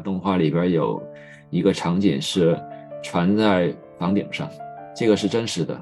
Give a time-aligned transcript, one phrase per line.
[0.00, 1.02] 动画里边有
[1.50, 2.58] 一个场景是
[3.02, 4.48] 船在房顶上，
[4.94, 5.80] 这个是真实的。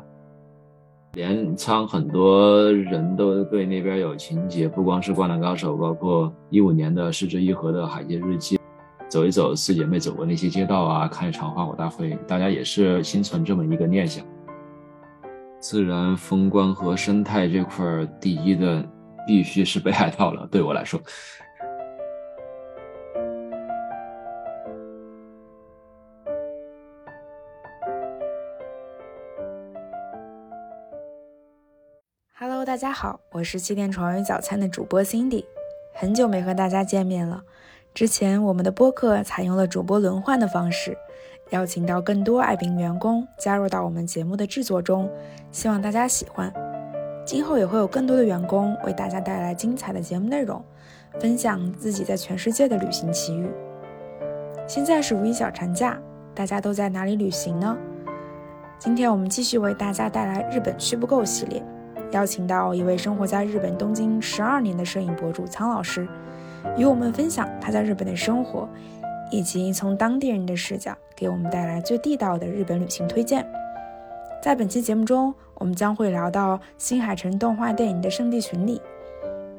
[1.15, 8.57] 镰仓很多人都对那边有情节，不光是《灌篮高手》，包括一五年的失之愈合的《海街日记》，
[9.09, 14.23] 走一走四姐妹走过那些街道啊，看一场花火大会，大家也是心存这么一个念想。
[15.59, 18.85] 自然风光和生态这块，第一的
[19.27, 21.01] 必须是北海道了，对我来说。
[32.77, 35.47] 大家好，我是七点床与早餐的主播 Cindy，
[35.95, 37.43] 很久没和大家见面了。
[37.95, 40.95] 之前我们的播客采用了主播轮换的方式，
[41.53, 45.11] 邀请到更多爱冰员工加入到我们节目的制作中，
[45.51, 46.53] 希望大家喜欢。
[47.25, 50.63] 今后也会有更多的员工为大家带来精彩的节目内容，
[51.19, 53.49] 分享自己在全世界的旅行奇遇。
[54.69, 55.99] 现在是五一小长假，
[56.35, 57.75] 大家都在哪里旅行呢？
[58.79, 61.65] 今天我们继续为大家带来日本去不够系列。
[62.13, 66.07] 邀请到一位生活在日本东京十二年的摄影博主苍老师，
[66.77, 68.69] 与我们分享他在日本的生活，
[69.31, 73.47] 以及从当地人的视角给我们带来最地道的日本旅行推荐。
[74.43, 78.81] 在本期节目中，我们将会聊到新海诚动画电影的圣地巡礼，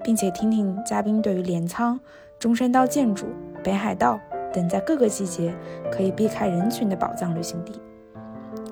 [0.04, 2.00] 并且听听嘉宾对于镰仓、
[2.40, 3.28] 中山道建筑、
[3.62, 4.18] 北海道
[4.54, 5.54] 等在各个季节
[5.92, 7.74] 可以避开人群的宝藏旅行地。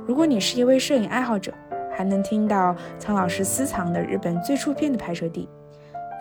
[0.07, 1.51] 如果你是一位摄影爱好者，
[1.95, 5.47] 还能听到苍老师私藏的日本最初片的拍摄地。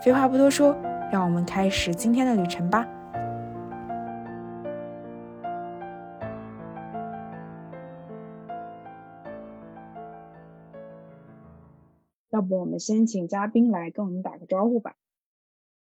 [0.04, 0.76] 废话不多说，
[1.10, 2.86] 让我们开始今天的旅程吧。
[12.30, 14.94] 要不我们先请嘉宾来跟我们打个招呼吧。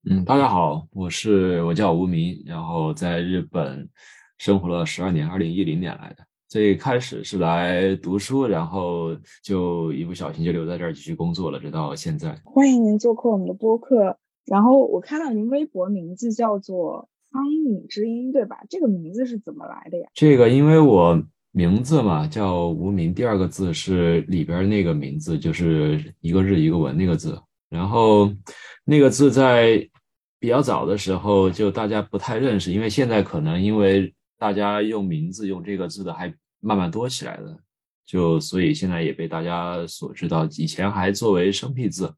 [0.09, 3.89] 嗯，大家好，我是我叫吴明，然后在日本
[4.37, 6.25] 生活了十二年，二零一零年来的。
[6.53, 9.09] 最开始是来读书，然后
[9.41, 12.39] 就一不小心就留在这儿继续工作了，直到现在。
[12.43, 14.19] 欢迎您做客我们的播客。
[14.45, 18.57] 然后我看到您微博名字叫做“苍蝇之音”，对吧？
[18.69, 20.07] 这个名字是怎么来的呀？
[20.13, 21.19] 这个因为我
[21.53, 27.35] 名字嘛叫无名，第二个字是里边那个名字，就是一个日一个文那个字。
[27.67, 28.31] 然后
[28.85, 29.89] 那个字在
[30.37, 36.31] 比较早的时候就大家不太认识，因为现在可能因为大家用名字用这个字的还。
[36.63, 37.59] 慢慢多起来的，
[38.05, 40.47] 就所以现在也被大家所知道。
[40.57, 42.11] 以前还作为生僻字，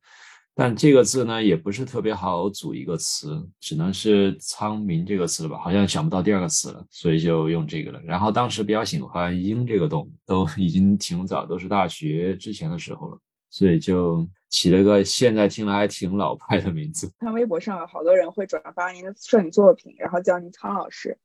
[0.54, 5.58] 但这个字呢也不是特别好组一个词，只能是苍明这个词了吧？
[5.58, 8.00] 好像想不到第二个词了，所以就用这个了。
[8.04, 13.18] 然后当时比较喜欢鹰这个动物，都已经挺早，都是大学之前的时候了，
[13.50, 17.12] 所以就起了个现在听来还挺老派的名字。
[17.20, 21.18] 看 微博上有好多人会转发您的摄影作品，然后叫您苍老师。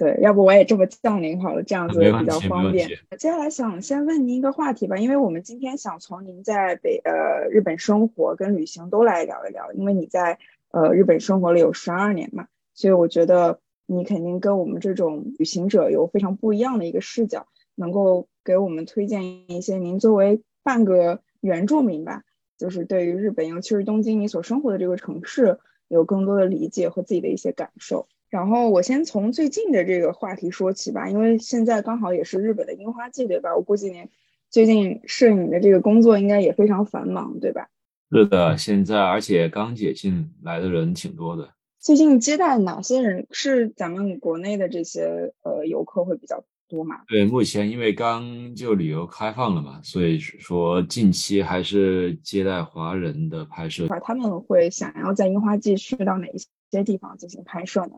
[0.00, 2.88] 对，要不我也这么叫您好了，这样子比较方便。
[3.18, 10.38] 接下来想先问您一个话题吧，因为我们今天想从您在北呃日本生活跟旅行都来聊一聊，因为你在
[10.70, 22.22] 呃日本生活了有十二年嘛，所以我觉得你肯定跟我们这种旅行者有非常不一样的一个视角，能够给我们推荐一些您作为半个原住民吧，
[22.56, 28.08] 就是对于日本，尤其是东京你所生活的这个城市，有更多的理解和自己的一些感受。
[28.30, 33.56] 然后我先从最近的这个话题说起吧，因为现在刚好也是日本的樱花季，对吧？
[33.56, 34.08] 我估计您
[34.48, 37.68] 最近摄影的这个工作应该也非常繁忙，对吧？
[38.12, 41.50] 是的，现在而且刚解禁来的人挺多的。
[41.80, 43.26] 最近接待哪些人？
[43.30, 47.00] 是咱们国内的这些呃游客会比较多吗？
[47.08, 53.88] 对，目前因为刚就旅游开放了嘛，所以说近期还是接待华人的拍摄。
[54.04, 56.38] 他们会想要在樱花季去到哪一
[56.70, 57.92] 些地方进行拍摄呢？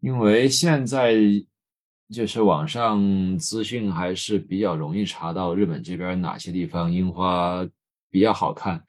[0.00, 1.14] 因为现在
[2.10, 7.64] 就是网上资讯还是比较容易查到日本这边哪些地方樱花
[8.10, 8.82] 比较好看，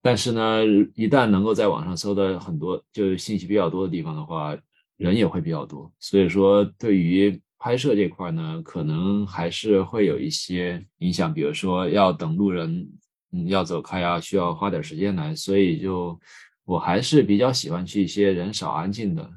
[0.00, 0.64] 但是呢，
[0.94, 4.56] 一旦能够在网上搜的很多就是信息比较多的地方的话，
[4.96, 12.88] 人也会比较多，所以说对于拍摄这块呢，可能还是会有一些影响，比如说要等路人
[13.32, 16.20] 嗯要走开啊，需要花点时间来，所以就
[16.64, 19.28] 我还是比较喜欢去一些人少安静的。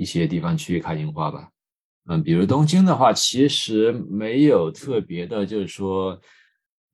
[0.00, 1.50] 一些地方去看樱花吧，
[2.06, 6.18] 嗯，比如东京的话，其实没有特别的，就是说，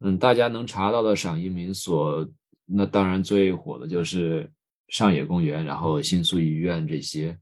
[0.00, 2.29] 嗯，大家能查到的赏樱名所，
[2.64, 4.50] 那当然最火的就是
[4.88, 7.38] 上野公园，然后新宿医院这些，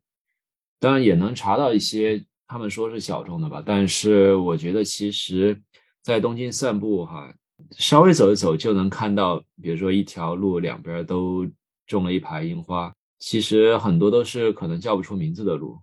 [0.78, 5.58] 当然也能查到一些他们说是小众的吧，但是我觉得其实，
[6.02, 7.32] 在东京散步哈，
[7.70, 11.48] 稍微走一走就能看到，比如说一条路两边都
[11.86, 12.94] 种了一排樱花。
[13.26, 15.78] 其实很多都是可能叫不出名字的路，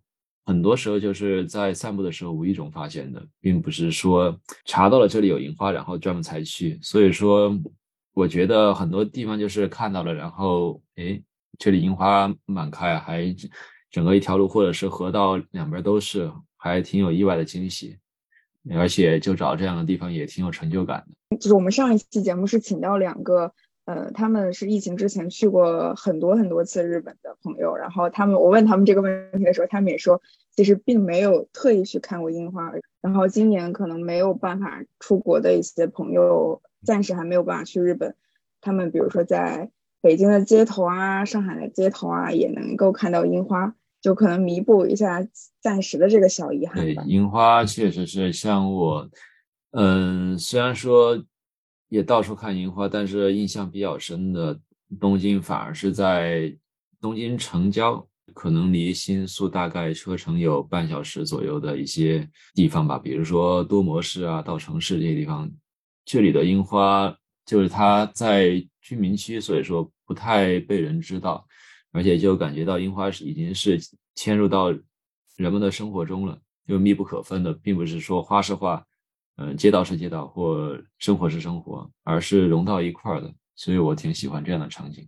[0.46, 6.78] 很多时候就是在散步的时候无意中发现的，并不是说查到了这里有樱花，然后专门才去。
[6.84, 7.52] 所以说，
[8.14, 11.20] 我觉得很多地方就是看到了，然后哎，
[11.58, 13.36] 这里樱花满开，还
[13.90, 17.98] 整个一条路或者是河道两边都是，还挺有意外的惊喜。
[18.76, 21.38] 而且就找这样的地方也挺有成就感的。
[21.38, 23.52] 就是我们上一期节目是请到两个。
[23.86, 30.22] 呃，他们是疫情之前去过很多很多次日本的朋友，然后他们我问他们这个问题的时候，他们也说
[30.56, 38.16] 其实并没有特意去看过樱花，然后今年可能没有办法出国的一些朋友，暂时还没有办法去日本，
[38.62, 45.28] 他们比如说在北京的街头啊、上海的街头啊，也能够看到樱花，就可能弥补一下
[45.60, 46.86] 暂时的这个小遗憾。
[46.86, 49.10] 对，樱花确实是像我，
[49.72, 51.26] 嗯，虽然说。
[51.92, 54.58] 也到处看樱花，但是印象比较深的
[54.98, 56.56] 东京反而是在
[57.02, 65.52] 东京城郊，可能离新宿大概车程有半小时左右的一些地方吧，比如说多摩市啊、稻城市这些地方，
[66.06, 67.14] 这里的樱花
[67.46, 71.46] 就是它在居民区，所以说不太被人知道，
[71.92, 73.78] 而且就感觉到樱花是已经是
[74.16, 74.72] 迁入到
[75.36, 78.82] 人们的生活中了，就密不可分的，并不是说花式化。
[79.42, 85.08] 嗯，街道是街道，或生活是生活，而是融到一块儿的，所以我挺喜欢这样的场景。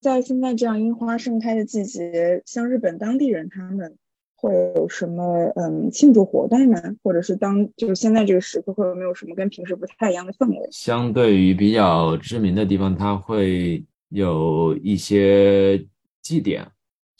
[0.00, 3.96] 在现在这样樱花盛开的季节，像日本当地人他们
[4.34, 6.80] 会有什么嗯庆祝活动吗？
[7.02, 10.68] 或者是当就是现在这个时刻会有没有什么跟平时不太一样的氛围？
[10.70, 15.84] 相对于比较知名的地方，它会有一些
[16.22, 16.66] 祭典。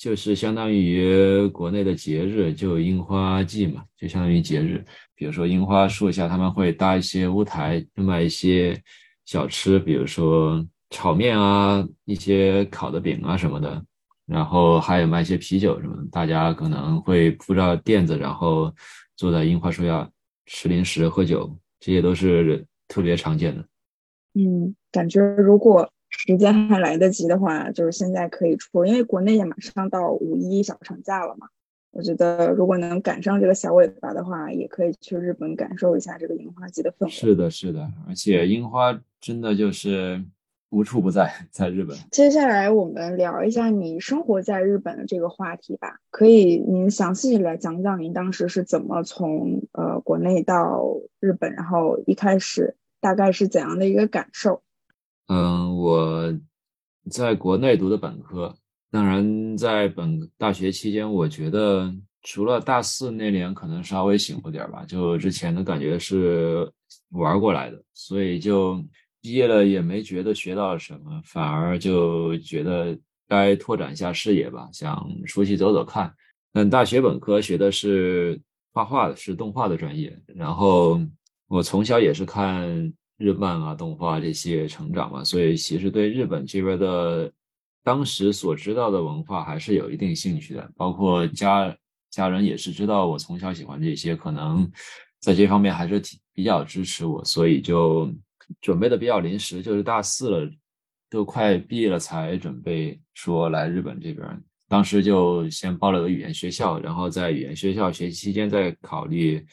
[0.00, 4.82] 就是相当于国内的节日，就樱花季嘛，就相当于节日。
[5.14, 8.74] 比如说樱花树下，他们会搭一些屋台，卖一些
[9.26, 13.84] 小吃，比如说炒面啊，一些烤的饼啊什么的。
[14.24, 18.74] 然后还有卖一些啤酒什么的，大家可能会铺着垫子，然后
[19.16, 20.10] 坐在樱花树下
[20.46, 23.62] 吃零食、喝酒，这些都是特别常见的。
[24.32, 25.86] 嗯，感觉如果。
[26.10, 31.48] 时间还来得及的话，就是现在可以出，因为国内也马上到五一小长假了嘛。
[31.92, 37.10] 我觉得如果能赶上这个小尾巴的话，也可以去日本感受一下这个樱花季的氛围。
[37.10, 40.22] 是的，是的，而且樱花真的就是
[40.70, 41.96] 无处不在， 在日本。
[42.12, 45.96] 接下来我们聊一下你生活在日本的这个话题吧。
[46.10, 50.84] 可以您详细来讲讲您当时是怎么从呃国内到
[51.18, 54.62] 日本，然后一开始大概是怎样的一个感受？
[55.32, 56.38] 嗯，我
[57.10, 58.54] 在国内读的本科，
[58.90, 61.90] 当然在本大学期间，我觉得
[62.22, 66.70] 除了大四那年可能稍微醒悟点吧，就之前的感觉是
[67.12, 68.84] 玩过来的，所以就
[69.22, 76.12] 毕业了也没觉得学到什么，反而就觉得该拓展一下视野吧，想出去走走看。
[76.52, 78.38] 但大学本科学的是
[78.72, 81.00] 画画的，是动画的专业，然后
[81.48, 82.92] 我从小也是看。
[83.20, 87.30] 日漫啊，动画这些成长嘛，所以其实对日本这边的
[87.84, 90.72] 当时所知道的文化还是有一定兴趣的。
[90.74, 91.76] 包括家
[92.10, 94.66] 家人也是知道我从小喜欢这些，可能
[95.20, 98.10] 在这方面还是挺比较支持我，所以就
[98.62, 100.50] 准备的比较临时，就是大四了，
[101.10, 104.26] 都快毕业了才准备说来日本这边。
[104.66, 109.44] 当时就先报了个语言学校，然后在语言学校学习期间再考虑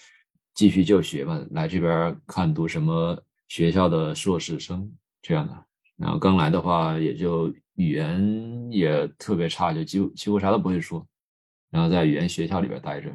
[0.53, 3.21] 继续就学嘛，来这边看读什么。
[3.47, 11.05] 学校的硕士生这样的，然后刚来的话，也就语言也特别差，就几乎几乎啥都不会说，
[11.69, 13.11] 然后在语言学校里边待着，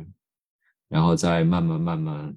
[0.89, 2.37] 然后再慢慢慢慢，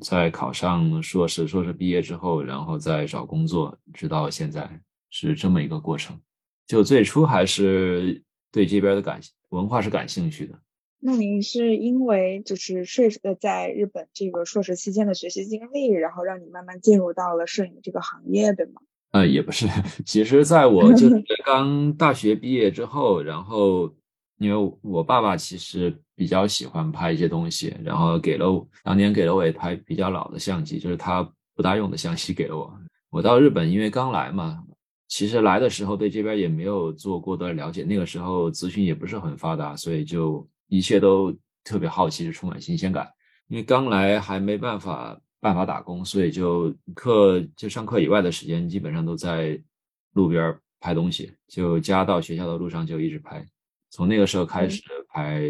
[0.00, 4.80] 再考上硕士，硕士毕业之后，然后再找工作，直到现在
[5.10, 6.20] 是这么一个过程。
[6.66, 9.20] 就最初还是对这边的感
[9.50, 10.58] 文化是感兴趣的。
[11.04, 18.80] 那您是因为就是摄呃在日本这个硕士期间的学习经历，然后让你慢慢进入到了摄影这个行业，对吗？
[19.10, 19.66] 呃，也不是，
[20.06, 23.92] 其实在我就 是刚大学毕业之后，然后
[24.38, 32.72] 因为我爸爸其实比较喜欢拍一些东西，然后给了当年给了我一台比较老的相机，就是他不大用的相机给了我。
[33.10, 34.62] 我到日本因为刚来嘛，
[35.08, 40.46] 其实来的时候对这边也没有做过多的了解，那个时候资讯也不是很发达，所以就。
[40.72, 41.30] 一切都
[41.62, 43.06] 特别好奇，是充满新鲜感。
[43.48, 49.60] 因为刚来还没办法办法打工，所以就课就上课以外的时间，基本上都在
[50.14, 51.30] 路边拍东西。
[51.46, 53.44] 就家到学校的路上就一直拍，
[53.90, 55.42] 从那个时候开始拍，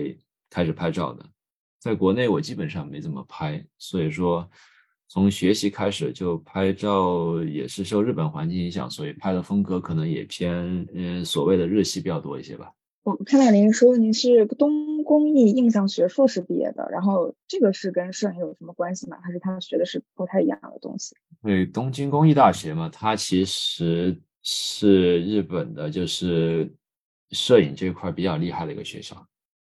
[0.51, 1.25] 开始拍照的。
[1.79, 4.51] 在国内我基本上没怎么拍，所以说
[5.07, 12.73] 从学习开始就拍照，也是受日本环境影响，所以拍的风格可能也偏嗯所谓的日系比较多一些吧。
[13.05, 19.19] 我看到您说您是东工艺印象学硕士毕业的，然后这个是跟摄影有什么关系吗？
[19.23, 21.15] 还是他学的是不太一样的东西？
[21.43, 26.73] 对，东京工艺大学嘛，它其实是日本的，就是
[27.31, 29.17] 摄影这块比较厉害的一个学校，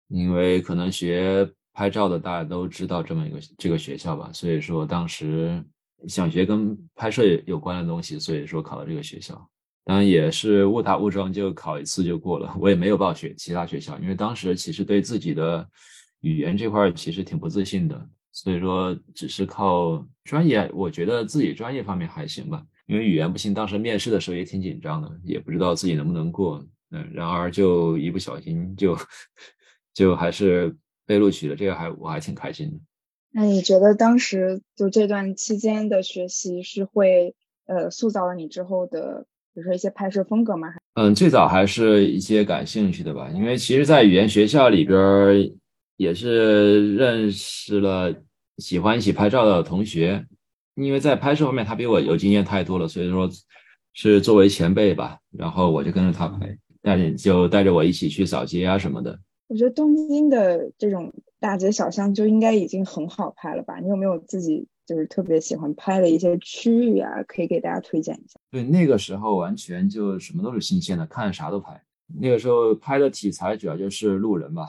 [0.07, 5.63] 因为可能学拍照的大家都知道这么一个这个学校吧，所以说当时
[6.07, 9.49] 想学跟拍摄有关的东西，所以说考了这个学校。
[9.85, 15.69] 当然也是误打误撞就考一次就过了，我也没有报学其他学校，因为当时其实对自己的
[16.21, 28.97] 语言这块其实挺不自信的，所以说只是靠专业，我觉得自己专业方面还行吧，因为语言不行，当时面试的时候也挺紧张的，也不知道自己能不能过，嗯，然而就一不小心就
[29.93, 30.75] 就还是
[31.05, 32.79] 被录取了，这个还我还挺开心的。
[33.29, 37.35] 那你觉得当时就这段期间的学习是会
[37.67, 39.27] 呃塑造了你之后的？
[39.55, 40.67] 比如说一些拍摄风格吗？
[40.95, 45.49] 嗯，最早还是一些感兴趣的吧，因为其实，在语言学校里边
[45.95, 48.13] 也是认识了
[48.57, 50.25] 喜欢一起拍照的同学，
[50.75, 53.29] 因为在拍摄方面他比我有经验太多了，所以说
[53.93, 59.17] 是作为前辈吧，然后我就跟着他拍，带着就带着我一起去扫街啊什么的。
[59.47, 63.79] 我觉得东京的这种大街小巷就应该已经很好拍了吧？
[63.79, 64.67] 你有没有自己？
[64.87, 68.39] 就是特别喜欢拍的一些区域啊，可以给大家推荐一下。
[68.51, 71.81] 对，那个时候完全就什么都是新鲜的，看啥都拍。
[72.19, 74.65] 那个时候拍的题材主要就是路人吧，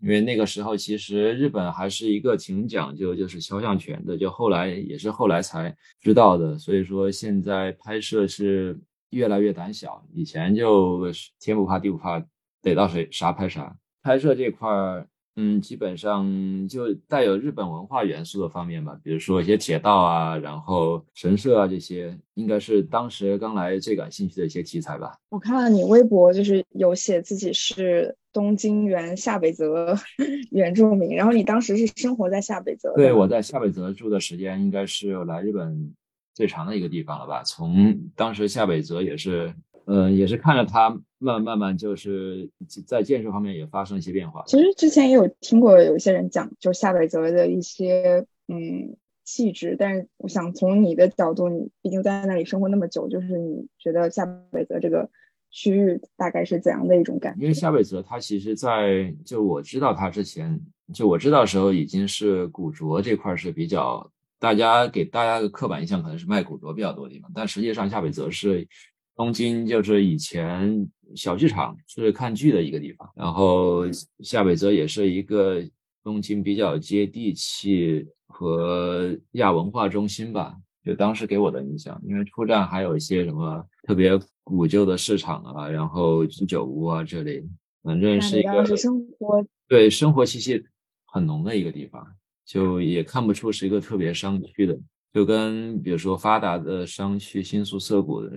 [0.00, 6.58] 因为那个时候其实日本还是一个挺讲究就是肖像权的，就后来也是后来才知道的。
[6.58, 8.78] 所以说现在拍摄是
[9.10, 12.24] 越来越胆小，以前就天不怕地不怕，
[12.62, 13.76] 逮到谁啥拍啥。
[14.02, 15.06] 拍摄这块儿。
[15.42, 25.16] 嗯，基本上就带有日本文化元素的方面吧，比如说一些铁道啊，然后神社啊这些，应该是当时刚来最感兴趣的一些题材吧。
[25.30, 29.96] 我看了你微博，就是有写自己是东京原下北泽
[30.52, 32.92] 原住民，然后你当时是生活在下北泽。
[32.94, 35.94] 对，我在下北泽住的时间应该是来日本
[36.34, 37.42] 最长的一个地方了吧？
[37.42, 39.54] 从当时下北泽也是。
[39.92, 42.48] 嗯，也是看着他慢慢慢，就是
[42.86, 44.44] 在建设方面也发生一些变化。
[44.46, 55.10] 其实之前也有听过有一些人讲，就夏北泽的一些嗯气质，但是我想从你的角度，你毕竟在那里生活那么久，就是你觉得夏北泽这个
[55.50, 57.42] 区域大概是怎样的一种感觉？
[57.42, 60.56] 因为夏北泽它其实，在就我知道它之前，
[60.94, 68.68] 就我知道时候已经是古着这块是比较大家给大家的刻板印象可能是卖古着比较多的地方，但实际上夏北泽是。
[69.16, 73.84] 东京就是以前小剧场是看剧的一个地方，然后
[74.20, 75.62] 下北泽也是一个
[76.02, 80.56] 东京比较接地气和亚文化中心吧。
[80.82, 87.46] 就当时给我的印象，因为出站还有一些什么特别古旧的市场啊，然后居酒屋啊这里，
[87.82, 90.64] 反正是一个生活对生活气息
[91.04, 92.02] 很浓的一个地方，
[92.46, 94.78] 就也看不出是一个特别商区的。
[95.12, 98.30] 就跟比如说发达的商区新宿涩谷的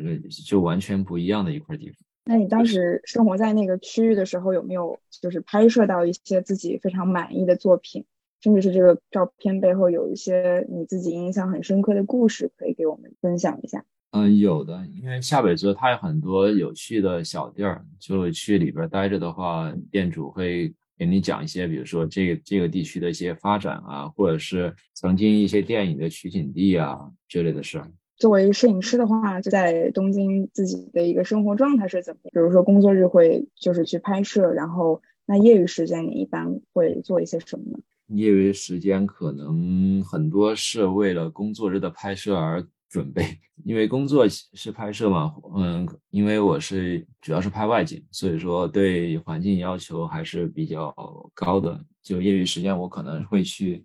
[0.46, 1.98] 就完全不一样的一块地方。
[2.26, 8.06] 那你当时生活在那个区域的时候，有没有就是拍摄到一些自己非常满意的作品，
[8.42, 13.86] 甚至是这个照片背后有一些你自己印象很深刻的故事，可以给我们分享一下？
[14.12, 20.74] 嗯，有的，因为下北泽它有很多有趣的小店儿，就去里边待着的话，店主会。
[21.06, 27.82] 给你讲一些，比如说这个这个地区的一些发展啊，或者是曾经一些电影的取景地啊之类的事。
[28.16, 32.22] 作为摄影师的话，就在东京自己的一个生活状态是怎么？
[32.32, 37.80] 比如说工作日会就是去拍摄，然后那业余时间你一般会做一些什么呢？
[38.08, 42.66] 业余时间可能很多是为了工作日的拍摄而。
[42.94, 43.26] 准备，
[43.66, 50.94] 因为工作是拍摄嘛，嗯，因为我是主要是拍外景，所以说对环境要求还是比较
[51.34, 51.84] 高的。
[52.04, 53.84] 就业余时间，我可能会去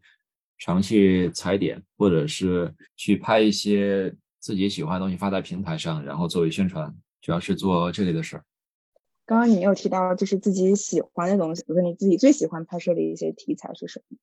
[0.59, 8.45] 常去踩点，或者是去拍一些自己喜欢的东西发在平台上，然后作为宣传，主要是做这类的事儿。
[9.25, 14.19] 刚刚你有提到就是自己喜欢的东西，比如说你自己最喜欢拍摄的一些题材是什么？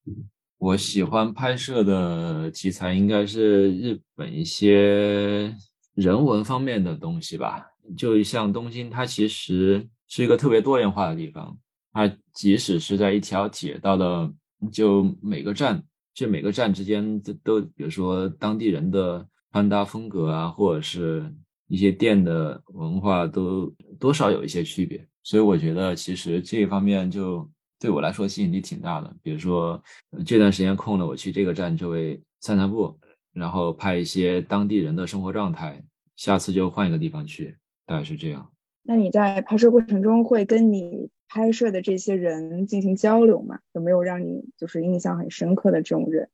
[0.57, 5.53] 我喜欢拍摄的题材应该是日本一些
[5.93, 7.63] 人文方面的东西吧。
[7.97, 11.55] 就像东京，它其实是一个特别多元化的地方。
[11.91, 14.33] 它即使是在一条铁道的，
[14.71, 15.83] 就每个站，
[16.13, 21.31] 就每个站之间都都，比如说当地人的穿搭风格啊，或者是
[21.67, 25.05] 一些店的文化，都多少有一些区别。
[25.21, 27.47] 所以我觉得，其实这一方面就。
[27.79, 29.82] 对我来说吸引力挺大的，比如说
[30.25, 32.98] 这段时间空了，我去这个站周围散散步，
[33.34, 35.84] 然后拍一些当地人的生活状态，
[36.15, 38.51] 下次就换一个地方去，大概是这样。
[38.84, 43.60] 那你在拍摄过程中会跟你拍摄的这些人进行交流吗？
[43.74, 46.29] 有没有让你就是印象很深刻的这种人？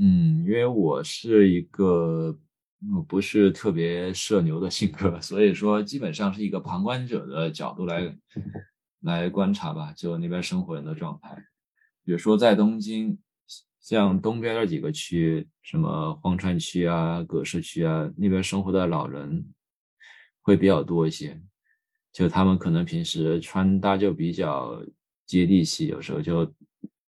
[0.00, 2.36] 嗯，因为我是一个
[2.94, 8.02] 我不是特别社牛的性格，所以说基本上是一个旁观者的角度来
[9.04, 11.36] 来观察吧，就那边生活人的状态。
[12.04, 13.18] 比如说在东京，
[13.80, 19.44] 像东边的几个区，什么荒川区啊、葛饰区啊，那边生活的老人
[20.42, 21.40] 会比较多一些。
[22.12, 24.80] 就他们可能平时穿搭就比较
[25.26, 26.54] 接地气，有时候就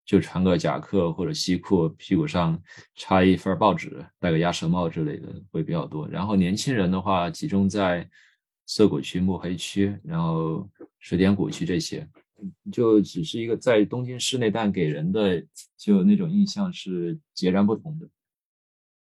[0.05, 2.61] 就穿个夹克或者西裤，屁股上
[2.95, 6.09] 插一份报纸，戴个鸭舌帽之类的会比较多。
[6.09, 8.09] 然后年轻人的话，集中在
[8.67, 12.09] 涩谷区、墨黑区，然后水田古区这些，
[12.73, 15.43] 就只是一个在东京市内，但给人的
[15.77, 18.09] 就那种印象是截然不同的。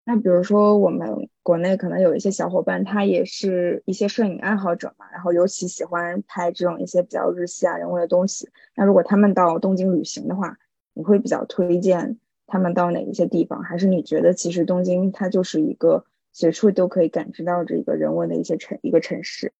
[0.03, 8.49] 那比如说，我们国内可能有一些小伙伴，他也是一些摄影爱好者嘛，然后尤其喜欢拍这种一些比较日系啊、人文的东西。
[8.75, 10.57] 那如果他们到东京旅行的话，
[10.93, 12.17] 你会比较推荐
[12.47, 13.61] 他们到哪一些地方？
[13.61, 19.53] 还是你觉得其实东京它就是一个随处都可以感知到这个人文的一些城一个城市？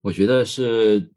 [0.00, 1.10] 我觉得是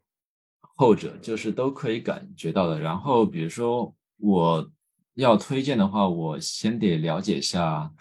[0.76, 2.78] 后者，就是都可以感觉到的。
[2.78, 4.70] 然后比如说我
[5.14, 7.92] 要推荐的话，我先得了解一下。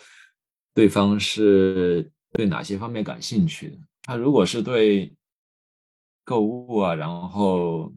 [0.75, 3.77] 对方是对哪些方面感兴趣的？
[4.01, 5.15] 他如果是对
[6.25, 7.87] 购物啊，然后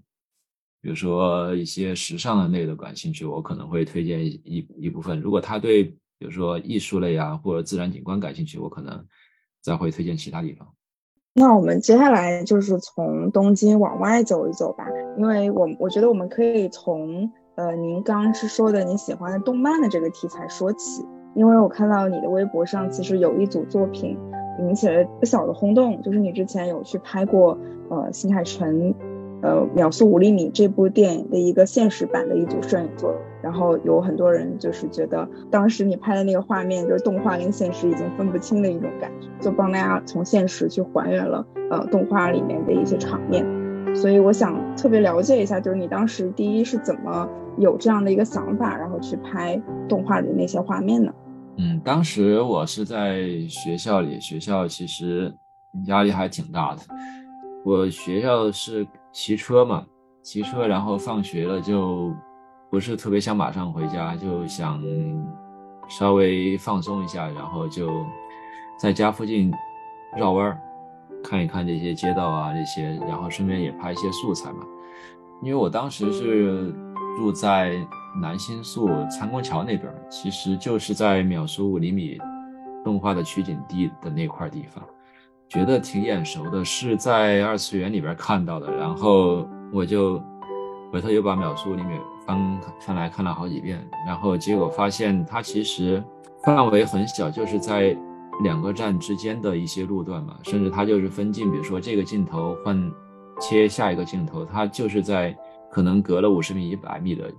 [0.81, 5.21] 比如说一些时尚的类的感兴趣，我可能会推荐一一部分。
[5.21, 9.05] 如果他对比如说艺术类啊或者自然景观感兴趣，我可能
[9.61, 10.73] 再会推荐其他地方。
[11.35, 21.07] 那我们接下来就是从东京往外走一走吧，因为我我觉得我们可以从呃您刚刚是说的你喜欢的动漫的这个题材说起。
[21.35, 24.19] 因为我看到你的微博上，其实有一组作品
[24.59, 27.57] 引起了不小的轰动，就是你之前有去拍过
[27.91, 28.93] 呃新海诚，
[29.43, 43.45] 呃秒速五厘米这部电影的一个现实版的一组摄影作品，然后有很多人就是觉得当时你拍的那个画面就是动画跟现实已经分不清的一种感觉，就帮大家从现实去还原了呃动画里面的一些场面，
[43.95, 51.13] 所以我想特别了解一下，就是你当时第一是怎么有这样的一个想法，然后去拍动画的那些画面呢？
[51.59, 55.33] 嗯，当时我是在学校里，学校其实
[55.87, 56.83] 压力还挺大的。
[57.65, 58.87] 我学校是
[59.21, 59.85] 骑车嘛，
[60.23, 62.15] 骑车，然后放学了就
[62.71, 64.81] 不是特别想马上回家，就想
[65.89, 67.91] 稍微放松一下，然后就
[68.79, 69.53] 在家附近
[70.17, 70.61] 绕弯儿，
[71.25, 74.65] 看一看这些街道啊这些，然后顺便也拍一些素材嘛。
[75.43, 76.73] 因为我当时是
[77.17, 77.77] 住在。
[78.21, 82.19] 南新宿参观桥那边，其实就是在秒速五厘米
[82.83, 84.83] 动画的取景地的那块地方，
[85.49, 88.71] 觉得挺眼熟的，是在二次元里边看到的。
[88.77, 90.23] 然后我就
[90.93, 96.03] 回头又把秒速里面翻翻来看了好几遍，然后结果发现它其实
[96.45, 97.97] 范围很小，就是在
[98.43, 102.93] 两个站之间的一些路段嘛，甚至它就是分镜，比如说这个镜头换
[103.41, 105.37] 切下一个镜头，它就是在
[105.71, 107.31] 可能隔了五十米、一百米的。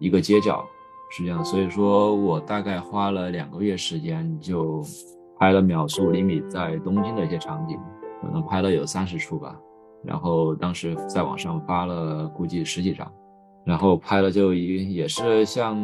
[0.00, 0.64] 一个街角
[1.10, 4.84] 是这样，所以说我大概花了两个月时间就
[5.38, 7.78] 拍了秒速厘米在东京的一些场景，
[8.20, 9.54] 可能拍了有三十处吧。
[10.04, 13.10] 然后当时在网上发了估计十几张，
[13.64, 15.76] 然后拍了就一也是向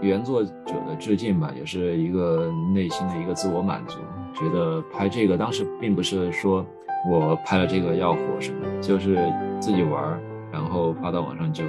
[0.00, 3.98] 原作者的致敬吧，也是一个内心的一个自我满足。
[4.32, 6.64] 觉得拍这个当时并不是说
[7.10, 9.18] 我拍了这个要火什么，就是
[9.60, 10.20] 自己玩，
[10.52, 11.64] 然后发到网上就。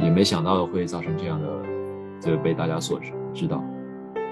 [0.00, 1.48] 也没想到会造成这样的，
[2.20, 3.60] 就被大家所知知道。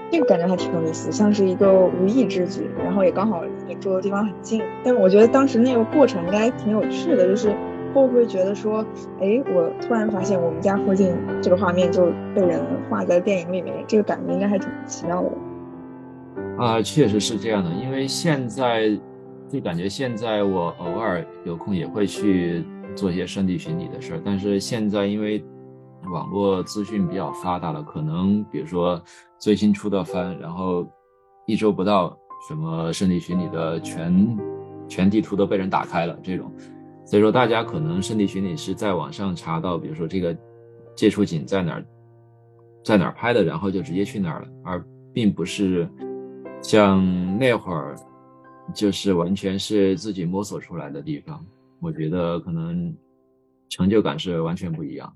[0.09, 4.61] 这个感觉还挺有意思，像是一个无意之举，然后也刚好你住的地方很近。
[4.83, 7.49] 但我觉得当时那个过程应该挺有趣的，就是
[7.93, 8.85] 会不会觉得说，
[9.19, 15.31] 哎，我突然发现我们家附近这个画面就被人画在电影里面，这个感觉应该还挺奇妙的。
[16.57, 18.89] 啊，确实是这样的，因为现在
[19.49, 22.63] 就感觉现在我偶尔有空也会去
[22.95, 25.43] 做一些圣地巡礼的事儿，但是现在因为。
[26.11, 29.01] 网络资讯比较发达了，可能比如说
[29.37, 30.87] 最新出的番，然后
[31.45, 32.17] 一周不到，
[32.47, 34.37] 什么圣地巡礼的全
[34.87, 36.51] 全地图都被人打开了这种，
[37.05, 40.35] 所以说大家可能圣地巡礼是在网上查到，比如说这个
[40.95, 41.85] 接触景在哪儿，
[42.83, 45.89] 在哪儿拍的，然后就直接去哪儿了，而并不是
[46.61, 47.95] 像那会儿
[48.73, 51.45] 就是完全是自己摸索出来的地方。
[51.79, 52.95] 我觉得可能
[53.69, 55.13] 成就感是完全不一样。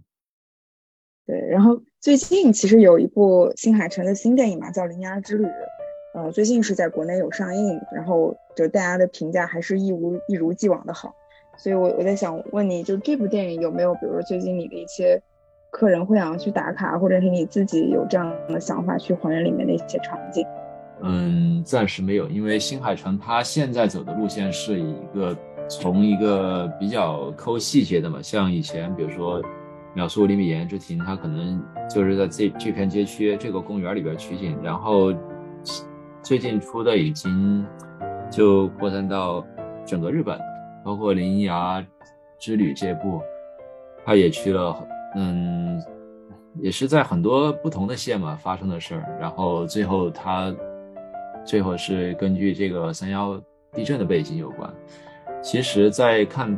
[1.31, 5.45] 对，然后最近其实有一部新海诚的新电影嘛，叫《铃芽之旅》，
[6.13, 11.15] 呃，最近是在国内有上映，然后就大家的评价还是一如一如既往的好，
[11.57, 15.17] 所以我我在想问你，就这部电影有没有，比如说最近你的一些
[15.71, 20.45] 客人会想要去打卡，或者是你自己有这样的想法去还原里面的一些场景？
[21.01, 25.33] 嗯，暂时没有，因为新海诚他现在走的路线是一个
[25.69, 29.41] 从一个比较抠细节的嘛，像以前比如说
[29.93, 35.13] 《秒速五厘米盐之庭》，他可能就是在这这片街区这个公园里边取景，然后
[36.21, 37.65] 最近出的已经
[38.29, 39.45] 就扩散到
[39.85, 40.39] 整个日本，
[40.83, 41.85] 包括《铃芽
[42.39, 43.21] 之旅》这部，
[44.05, 45.81] 他也去了，嗯，
[46.59, 50.53] 也是在很多不同的县嘛发生的事儿，然后最后他。
[51.43, 53.35] 最后是根据这个三幺
[53.73, 54.71] 地震的背景有关。
[55.41, 56.55] 其实，在看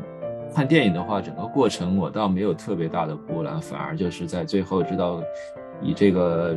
[0.53, 5.19] 看电影的话，整个过程我倒没有特别大的波澜，反而就是在最后知道
[5.81, 6.55] 以这个，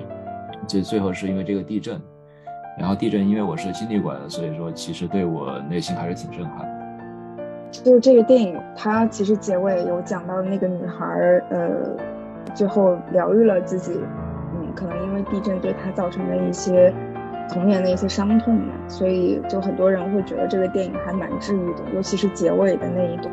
[0.67, 2.01] 就最后是因为这个地震。
[2.79, 6.69] 然后地震，因为我是经历过的，所以说其实对我内心还是挺震撼。
[7.73, 11.07] 就是这个电影，它其实结尾有讲到那个女孩，
[11.51, 11.97] 呃，
[12.55, 13.99] 最后疗愈了自己，
[14.55, 16.93] 嗯，可能因为地震对她造成的一些。
[17.49, 23.33] 童年的一些伤痛嘛，所以就很多人会觉得这个电影还蛮治愈的，尤其是结尾的那一段，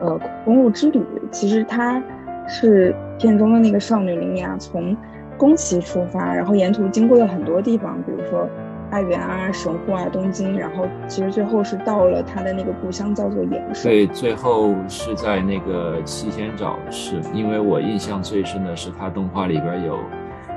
[0.00, 2.02] 呃，公路之旅，其实它
[2.46, 4.96] 是片中的那个少女铃芽从
[5.36, 8.48] 宫崎出发，然后沿途经过了很多地方，比如说
[8.90, 13.88] 爱媛啊、神户啊、东京，然后其实最后是到了她的那个故乡，叫做岩手。
[13.88, 19.98] 对，最后是在那个七仙沼市，因为我印象最深的是它动画里边有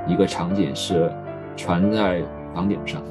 [0.06, 1.10] 一个场景是
[1.56, 2.22] 船在。
[2.54, 3.02] 房顶上，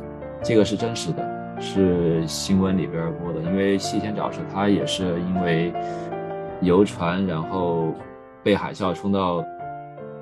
[0.42, 1.22] 这个是真实的，
[1.60, 3.42] 是新闻里边播的。
[3.42, 5.74] 因为西天沼市，它也是因为
[6.62, 7.94] 游船，然后
[8.44, 9.44] 被海啸冲到，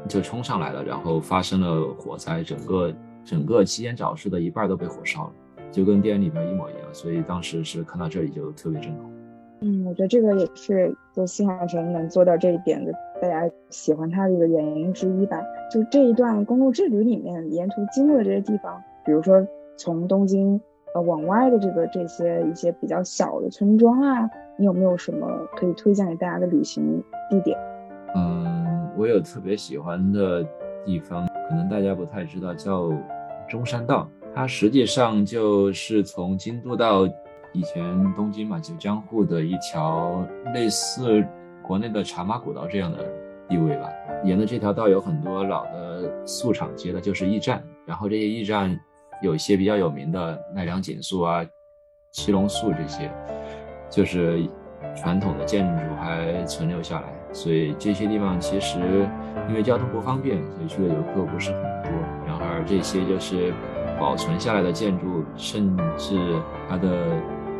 [0.07, 2.93] 就冲上来了，然后发生了火灾，整个
[3.23, 5.33] 整个七天沼市的一半都被火烧了，
[5.71, 6.81] 就跟电影里边一模一样。
[6.91, 9.01] 所以当时是看到这里就特别震撼。
[9.61, 12.91] 嗯，我觉得这个也是就新海诚能做到这一点的，
[13.21, 15.41] 大家喜欢他的一个原因之一吧。
[15.71, 18.81] 就这一段公路之旅里面，沿途经过的这些地方。
[19.05, 19.45] 比如说，
[19.77, 20.59] 从东京
[20.93, 27.57] 呃往外的这个这些一些比较小的村庄啊，你有没有什么可以推荐给大家的旅行地点？
[28.15, 30.45] 嗯，我有特别喜欢的
[30.85, 32.91] 地方，可能大家不太知道，叫
[33.49, 34.07] 中山道。
[34.35, 37.07] 它实际上就是从京都到
[37.53, 41.25] 以前东京嘛，就江户的一条类似
[41.61, 42.99] 国内的茶马古道这样的
[43.47, 43.89] 地位吧。
[44.23, 48.79] 沿着这条道有很多老的宿场街的，就是驿站，然后这些驿站。
[49.23, 51.43] 有一些比较有名的奈良锦宿啊、
[52.11, 53.09] 七龙宿这些，
[53.89, 54.45] 就是
[54.97, 58.77] 传统的建筑还存留下来，所以这些地方其实
[59.47, 61.91] 因为交通不方便，所以去的游客不是很多。
[62.27, 63.53] 然而这些就是
[63.97, 66.19] 保存下来的建筑，甚至
[66.69, 67.07] 它的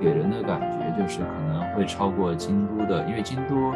[0.02, 3.72] 给人的感觉就是可能会超过京都的，因为京都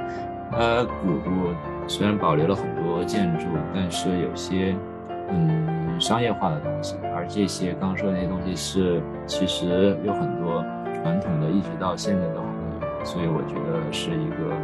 [0.51, 4.75] 它古都虽然保留了很多建筑，但是有些
[5.29, 5.77] 嗯。
[5.99, 6.95] 商业化的东西，
[7.29, 10.63] 这些刚说的那些东西是其实有很多
[10.95, 12.47] 传统的，一直到现在都还
[12.99, 14.55] 有，所以我觉得是一个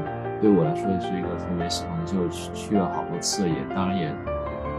[0.41, 4.11] 对我来说也是一个特别喜欢，就去了好多次，也当然也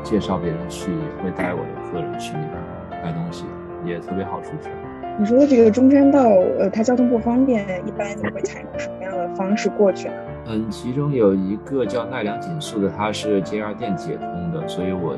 [0.03, 3.45] 介绍别人去，也会带我的客人去那边买东西，
[3.85, 4.71] 也特别好出去。
[5.19, 10.15] 你说的这个中山道，呃，它交通不方便，一般你会采用什么样的方式过去呢？
[10.49, 15.17] 嗯，其中有一个叫奈良锦宿的，它是 JR 电铁通的，所以我。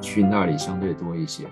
[0.00, 1.46] 去那里相对多一些，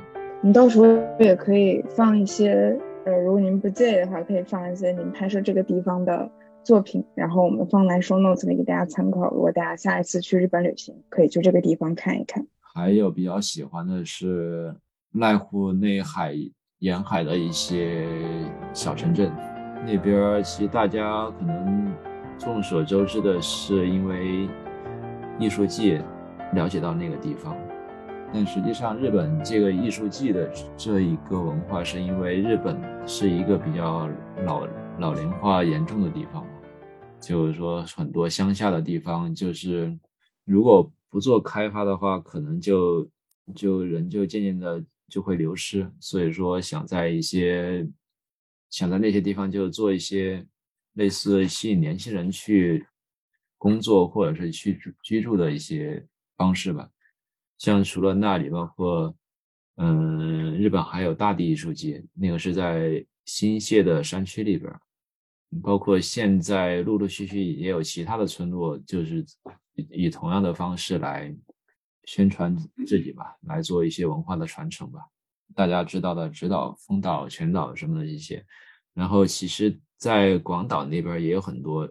[0.44, 0.87] 你到时候
[1.20, 6.28] 也可以放一些，呃，如果您不介意的话，可以放一些您拍摄这个地方的
[6.64, 9.31] 作品，然后我们放在 show notes 里给大家参考。
[9.31, 12.44] 如果大家下一次去日本旅行，可以去这个地方看一看。
[12.61, 14.74] 还有比较喜欢的是
[15.14, 16.35] 濑户内海
[16.81, 18.05] 沿海的一些
[18.72, 19.31] 小城镇，
[19.87, 21.94] 那边其实大家可能
[22.37, 24.48] 众所周知的是，因为
[25.38, 26.02] 艺术界
[26.55, 27.57] 了解到那个地方。
[28.34, 34.08] 但实际上，日本这个艺术季的这一个文化，是因为日本是一个比较
[34.46, 34.66] 老
[34.98, 36.46] 老龄化严重的地方，
[37.20, 39.94] 就是说很多乡下的地方，就是
[40.46, 43.06] 如果不做开发的话，可能就
[43.54, 45.86] 就人就渐渐的就会流失。
[46.00, 47.86] 所以说，想在一些
[48.70, 50.42] 想在那些地方就做一些
[50.94, 52.86] 类似吸引年轻人去
[53.58, 56.02] 工作或者是去居住的一些
[56.38, 56.88] 方式吧。
[57.62, 59.14] 像除了那里，包括，
[59.77, 64.81] 嗯，日本还有大地艺术节，那个是在新泻的山区里边儿，
[65.62, 69.25] 包括现在陆陆续续也有其他的村落，就是
[69.90, 71.33] 以同样的方式来
[72.03, 74.98] 宣传自己吧，来做一些文化的传承吧。
[75.55, 78.44] 大家知道的直岛、丰岛、全岛什么的一些，
[78.92, 81.88] 然后其实在广岛那边也有很多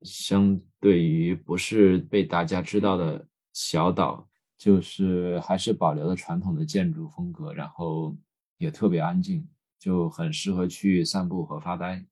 [0.00, 4.26] 相对于不是被大家知道的小岛，
[4.60, 8.14] 就是还是保留了传统的建筑风格，然后
[8.58, 12.04] 也特别安静，就很适合去散步和发呆。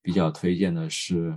[0.00, 1.36] 比较推荐的是，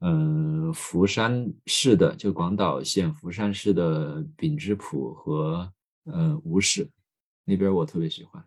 [0.00, 5.72] 嗯，福山市的，就广岛县福山市的丙之浦和
[6.06, 6.90] 嗯吴市
[7.44, 8.44] 那边，我特别喜欢。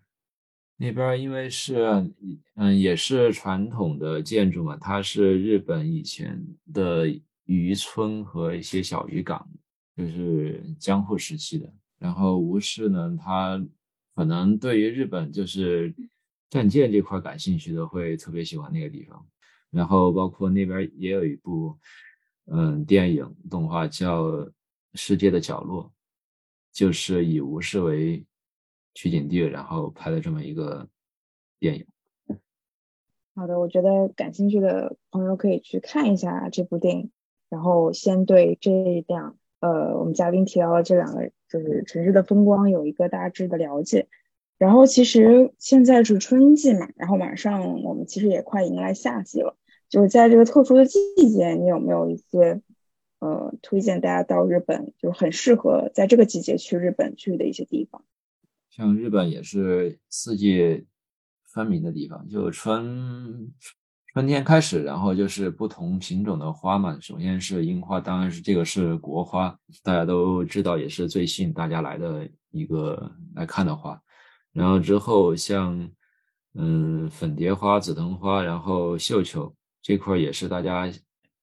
[0.75, 2.11] 那边因为是
[2.55, 7.07] 嗯也是传统的建筑嘛，它是日本以前的
[7.45, 9.47] 渔村和一些小渔港，
[10.05, 11.71] 就是江户时期的。
[11.99, 13.63] 然后吴市呢，他
[14.15, 15.93] 可能对于日本就是
[16.49, 19.25] 战舰这块感兴趣的会特别喜欢那个地方。
[19.69, 21.77] 然后包括那边也有一部
[22.45, 24.27] 嗯电影动画叫
[24.93, 25.85] 《世界的角落》，
[26.71, 28.25] 就是以吴市为。
[28.93, 30.85] 取景地，然后拍的这么一个
[31.59, 31.85] 电影。
[33.33, 37.09] 好的，我觉得感兴趣的朋友可以去看一下这部电影，
[37.47, 44.09] 然后先对这两呃我们嘉宾提到的这两个就是城市的风光有一个大致的了解。
[44.57, 49.57] 然后其实现在是春季嘛，然后马上我们其实也快迎来夏季了。
[49.89, 50.99] 就是在这个特殊的季
[51.31, 52.61] 节，你有没有一些
[53.19, 58.03] 呃推荐大家到日本，就很适合在这个季节去日本去的一些地方？
[58.69, 60.85] 像日本也是四季
[61.43, 63.51] 分明的地方，就春
[64.13, 66.97] 春天开始，然后就是不同品种的花嘛。
[66.99, 73.97] 首先是樱花，当然是这个是国花，大家都知道，也是最吸引大家来的一个来看的花。
[74.51, 75.89] 然后之后像
[76.55, 80.91] 嗯粉蝶花、紫藤花，然后绣球这块也是大家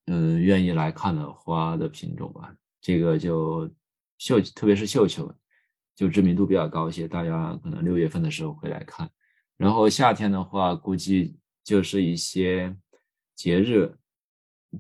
[0.06, 2.54] 嗯愿意来看的花的品种吧。
[2.82, 3.66] 这个就
[4.18, 5.32] 绣，特别是绣球。
[5.96, 9.10] 就知名度比较高一些，大家可能六月份的时候会来看。
[9.56, 11.36] 然后夏天的话，估计
[11.68, 12.74] 就是一些
[13.34, 13.92] 节日，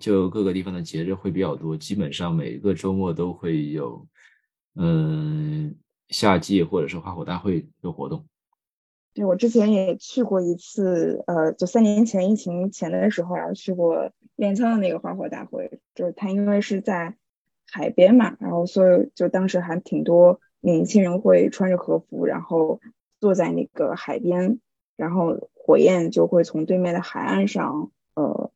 [0.00, 4.06] 就各个地方的节日会比较多，基本上每个周末都会有，
[4.74, 5.76] 嗯，
[6.08, 8.24] 夏季或者是花火大会的活动。
[9.12, 17.14] 对我之前也去过一次，呃，就三年前疫情前的时候，然后去过镰仓的那个花火大会，就是它因为是在
[17.70, 20.40] 海边嘛，然后所以就当时还挺多。
[20.60, 22.80] 年轻人会穿着和服，然后
[23.20, 24.58] 坐在那个海边，
[24.98, 28.50] 然后火焰就会从对面的海岸上，呃，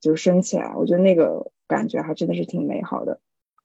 [0.00, 0.72] 就升起来。
[0.76, 3.20] 我觉得那个感觉还真的是挺美好的。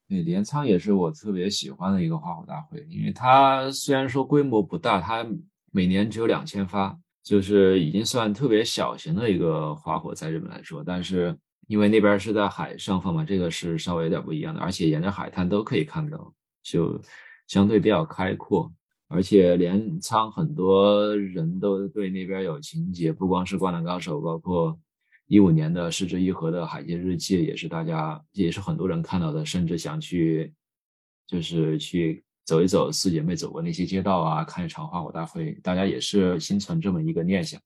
[0.08, 5.24] 对，镰仓也是我特别喜欢的一个花火大会，因为它虽然说规模不大，它
[5.72, 10.84] 每年只有两千发，就是已经算特别小型的一个花火，在日本来说。
[10.84, 17.00] 但是因为那边是在海上放嘛，这个是稍微有点不一样的，而且沿着海滩都可以看到，就。
[17.48, 18.72] 相对比较开阔，
[19.12, 24.80] 而且镰仓很多人都对那边有情节，不光是《灌篮高手》，包括
[25.28, 30.54] 一五年的《失之愈合》的《海街日记》，也是大家也是很多人看到的，甚至想去
[31.28, 37.60] 就是去走一走四姐妹走过那些街道啊，看一场花火大会，大家也是心存这么一个念想。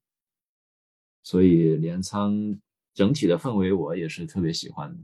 [1.24, 2.56] 所以镰仓
[2.94, 4.98] 整体的氛围我也是特别喜欢的。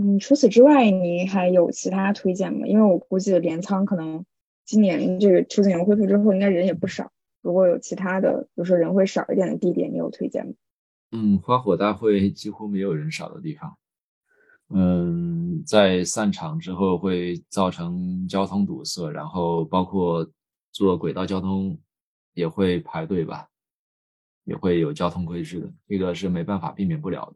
[0.00, 2.66] 嗯，除此之外，你还有其他推荐吗？
[2.66, 4.24] 因为我估计镰仓可能
[4.64, 7.12] 今年这个出境游恢复之后，应该人也不少。
[7.42, 10.52] 如果有其他的，比如说人会少一点的地点，你有推荐吗？
[11.10, 13.76] 嗯，花火大会几乎没有人少的地方。
[14.74, 20.26] 嗯，在散场之后会造成交通堵塞，然后包括
[20.70, 21.78] 坐轨道交通
[22.32, 23.48] 也会排队吧，
[24.44, 27.34] 也会有交通规制的，这个是没办法避免不了的。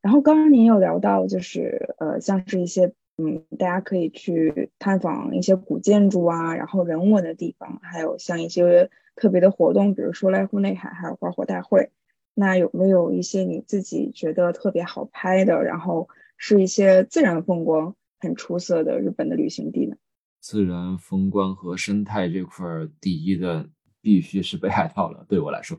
[0.00, 11.90] 然后刚刚您有聊到，就是呃，像是一些嗯，大家可以去探访一些古建筑啊，然后人文的地方，还有像一些特别的活动，比如说濑户内海还有花火大会。
[12.34, 19.96] 那有没有一些你自己觉得特别好拍的，然后是一些自然风光很出色的日本的旅行地呢？
[20.38, 23.66] 自然风光和生态这块儿，第一的
[24.02, 25.78] 必须是北海道了，对我来说。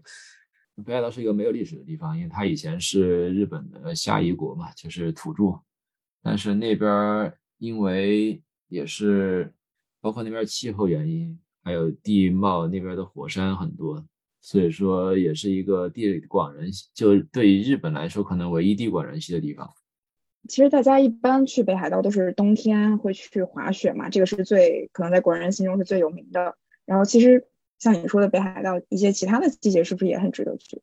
[0.84, 5.62] 北海道是一个没有历史的地方，因为它以前是日本的下夷国嘛，就是土著。
[6.28, 9.54] 但是那边因为也是
[10.02, 14.06] 包括那边气候原因，还有地貌，那边的火山很多，
[14.42, 19.74] 所以说也是一个地广人稀，就对于日本来说，可能唯一地广人稀的地方。
[20.50, 26.58] 其实大家一般去北海道都是冬天会去滑雪嘛，这个是最可能在国人心中是最有名的。
[26.86, 27.48] 然后其实。
[27.80, 30.82] 像你说的北海道一些其他的季节是不是也很值得去？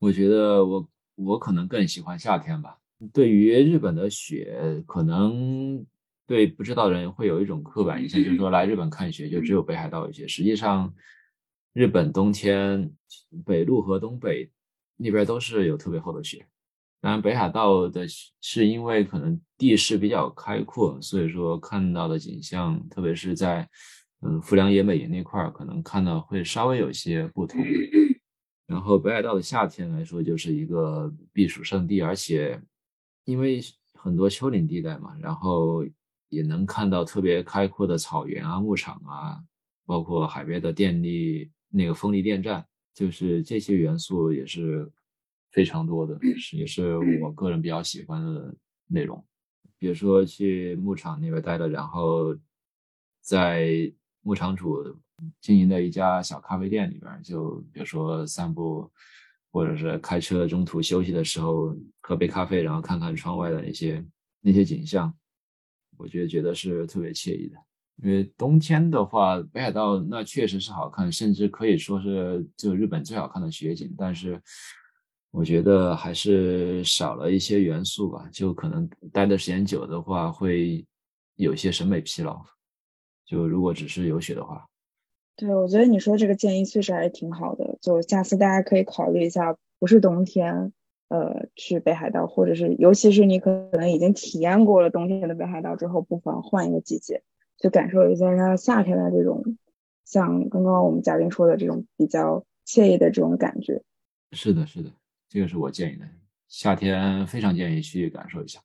[0.00, 2.80] 我觉得我我可能更喜欢夏天吧。
[3.12, 5.84] 对于日本的雪，可能
[6.26, 10.26] 对不知道的人会有一种刻板印象，就是说来日本看雪就只有北海道有雪。
[10.26, 10.92] 实际上，
[11.72, 12.90] 日本冬天
[13.44, 14.50] 北陆和东北
[14.96, 16.46] 那边都是有特别厚的雪，
[17.00, 18.06] 当然，北海道的
[18.40, 23.68] 是因为可能地势比较开阔，所以说看到的景象，特别是在
[24.22, 27.60] 嗯富良野美瑛那块儿，可能看到会稍微有些不同。
[28.66, 32.58] 然后北海道的夏天来说，就是一个避暑胜地，而且
[33.24, 33.60] 因为
[33.94, 35.84] 很多丘陵地带嘛，然后
[36.28, 39.42] 也能看到特别开阔的草原啊、牧场啊，
[39.86, 44.90] 包括海边的电力那个风力电站，就是这些元素也是。
[45.50, 46.18] 非常多的，
[46.52, 48.52] 也是我个人比较喜欢的
[48.88, 49.24] 内容。
[49.78, 52.36] 比如说去牧场那边待着，然后
[53.20, 53.70] 在
[54.22, 54.98] 牧场主
[55.40, 58.90] 经营的一家小咖啡店里边，就比如说散步，
[59.54, 64.04] 或者是开车中途休息的时候喝杯咖啡，然后看看窗外的那些
[64.40, 65.14] 那些景象，
[65.96, 67.56] 我觉得觉得是特别惬意的。
[68.02, 74.42] 因为冬天的话，北海道那确实是好看，甚至可以说是就日本最好看的雪景，但是。
[75.36, 80.86] 我觉得还是少了一些元素吧，就可能待的时间久的话，会
[81.34, 82.40] 有些审美疲劳。
[83.26, 84.64] 就如果只是有雪的话，
[85.36, 87.76] 对，我觉得你说这个建议确实还是挺好的。
[87.80, 90.72] 就下次大家可以考虑一下，不是冬天，
[91.08, 97.22] 呃，去北海道，或者是尤其是你可能已经体验过了冬天的北海道之后，不妨换一个季节，
[97.58, 99.56] 去感受一下它夏天的这种，
[100.04, 103.82] 像刚刚我们嘉宾说的这种比较惬意的这种感觉。
[104.32, 104.90] 是的，是的。
[105.28, 106.04] 这个是我建议的，
[106.46, 108.60] 夏天非常建议去感受一下。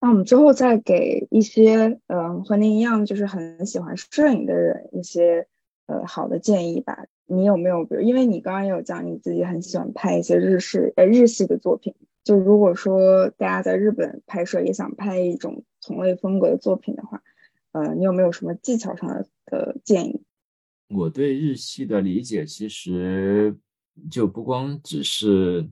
[0.00, 5.46] 那我们之后再给一些，嗯，和您一样就是很喜欢摄影的人一些，
[5.86, 7.06] 呃，好的建议吧。
[7.26, 11.94] 你有没有，比如，因为你刚刚有讲你自己很喜欢拍一些日式，呃，日系的作品。
[12.24, 17.22] 就如果说大家在日本拍摄也想拍一种同类风格的作品的话，
[17.72, 20.22] 呃，你有没有什么技巧上的的建议？
[20.88, 23.56] 我对日系的理解其实
[24.10, 25.68] 就不光只是。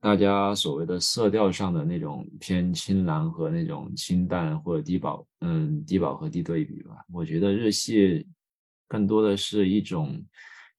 [0.00, 7.04] 大家所谓的色调上的那种偏青蓝和那种清淡或者低饱，嗯，低饱和低对比吧。
[7.12, 8.24] 我觉得日系
[8.88, 10.24] 更多的是一种，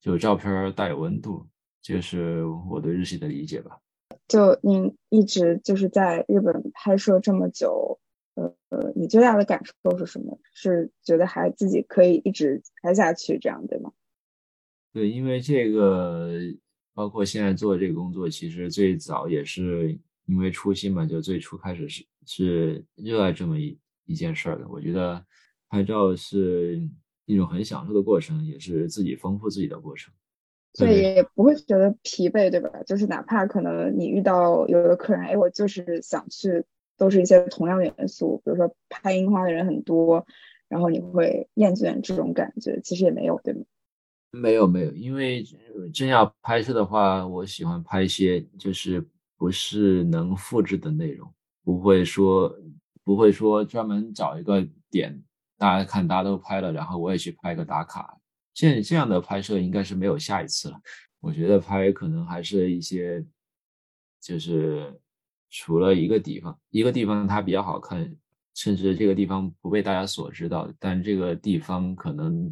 [0.01, 1.47] 就照片带有温度，
[1.81, 3.79] 就是我对日系的理解吧。
[4.27, 7.97] 就您一直就是在日本拍摄这么久，
[8.35, 10.37] 呃呃，你最大的感受是什么？
[10.53, 13.93] 是觉得还自己可以一直拍下去这样，对吗？
[14.91, 16.29] 对，因为这个。
[16.95, 24.67] 包括现在做这个工作，其实最早也是因为初心嘛，就最初开始是是热爱这么一一件事儿的。
[24.67, 25.25] 我觉得
[25.69, 26.85] 拍照是
[27.33, 30.11] 一种很享受的过程，也是自己丰富自己的过程。
[30.73, 32.69] 对，也不会觉得疲惫，对吧？
[32.85, 36.65] 就是哪怕可能你遇到有的客人，哎，我就是想去，
[36.97, 40.25] 都是一些同样的元素，比如说拍樱花的人很多，
[40.67, 43.61] 然后你会厌倦这种感觉，其实也没有，对吗？
[44.31, 45.43] 没有没有，因为
[45.93, 49.03] 真要拍摄的话，我喜欢拍一些就是
[49.37, 51.27] 不是能复制的内容，
[51.63, 52.55] 不会说
[53.03, 55.19] 不会说专门找一个点，
[55.59, 58.17] 大家看大家都拍了，然后我也去拍一个打卡。
[58.53, 60.81] 这这样的拍摄应该是没有下一次了。
[61.19, 63.23] 我觉得拍可能还是一些，
[64.19, 64.99] 就是
[65.51, 68.15] 除了一个地方，一个地方它比较好看，
[68.55, 72.51] 甚至这个地方不被大家所知道，但这个地方可能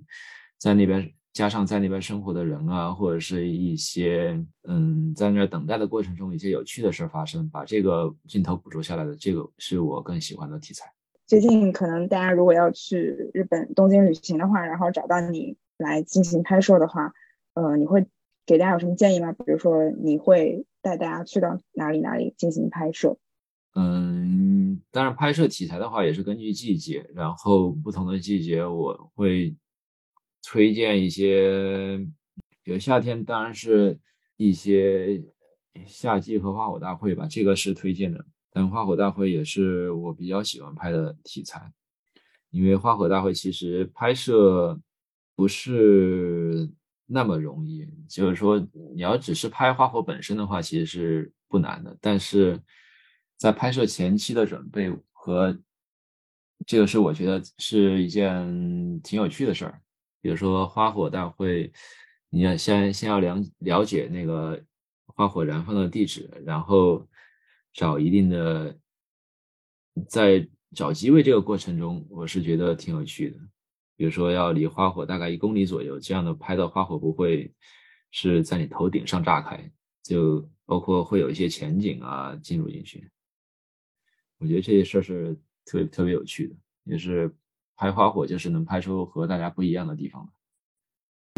[0.60, 1.12] 在那边。
[1.34, 10.96] 加上在那边生活的人啊，或者是一些嗯，在那等待的过程中一些有趣的事发生，把这个镜头捕捉下来的，这个是我更喜欢的题材。
[11.28, 17.13] 最近可能大家如果要去日本东京旅行的话，然后找到你来进行拍摄的话，
[17.54, 18.08] 呃，你会
[18.46, 19.34] 给大家有什么建议吗？
[19.34, 23.18] 比如说你会带大家去到哪里哪里进行拍摄？
[23.76, 29.56] 嗯，当然拍摄题材的话也是根据季节，然后不同的季节我会。
[30.50, 31.98] 推荐一些，
[32.63, 34.00] 比如夏天，当然是
[34.38, 35.22] 一些
[35.86, 38.24] 夏季荷花火大会吧，这个是推荐的。
[38.58, 41.72] 但花火大会也是我比较喜欢拍的题材，
[42.50, 44.79] 因为花火大会其实拍摄
[45.36, 46.67] 不是
[47.06, 48.58] 那么容易，就是说
[48.96, 51.96] 你要只是拍花火本身的话，其实是不难的。
[52.02, 52.60] 但是
[53.38, 55.56] 在拍摄前期的准备和
[56.65, 59.79] 这个是我觉得是一件挺有趣的事儿。
[60.19, 61.71] 比如说花火大会，
[62.31, 64.60] 你要先先要了了解那个
[65.06, 67.08] 花火燃放的地址，然后
[67.78, 68.75] 找一定的，
[70.10, 73.38] 在找机位这个过程中，我是觉得挺有趣的。
[73.96, 77.54] 比如说要离花火大概一公里左右，这样的拍到花火不会
[78.10, 79.71] 是在你头顶上炸开，
[80.02, 83.08] 就包括会有一些前景啊进入进去。
[84.40, 87.32] 我觉得这些事儿是特别特别有趣的，也是。
[87.80, 90.34] 拍花火就是能拍出和大家不一样的地方吧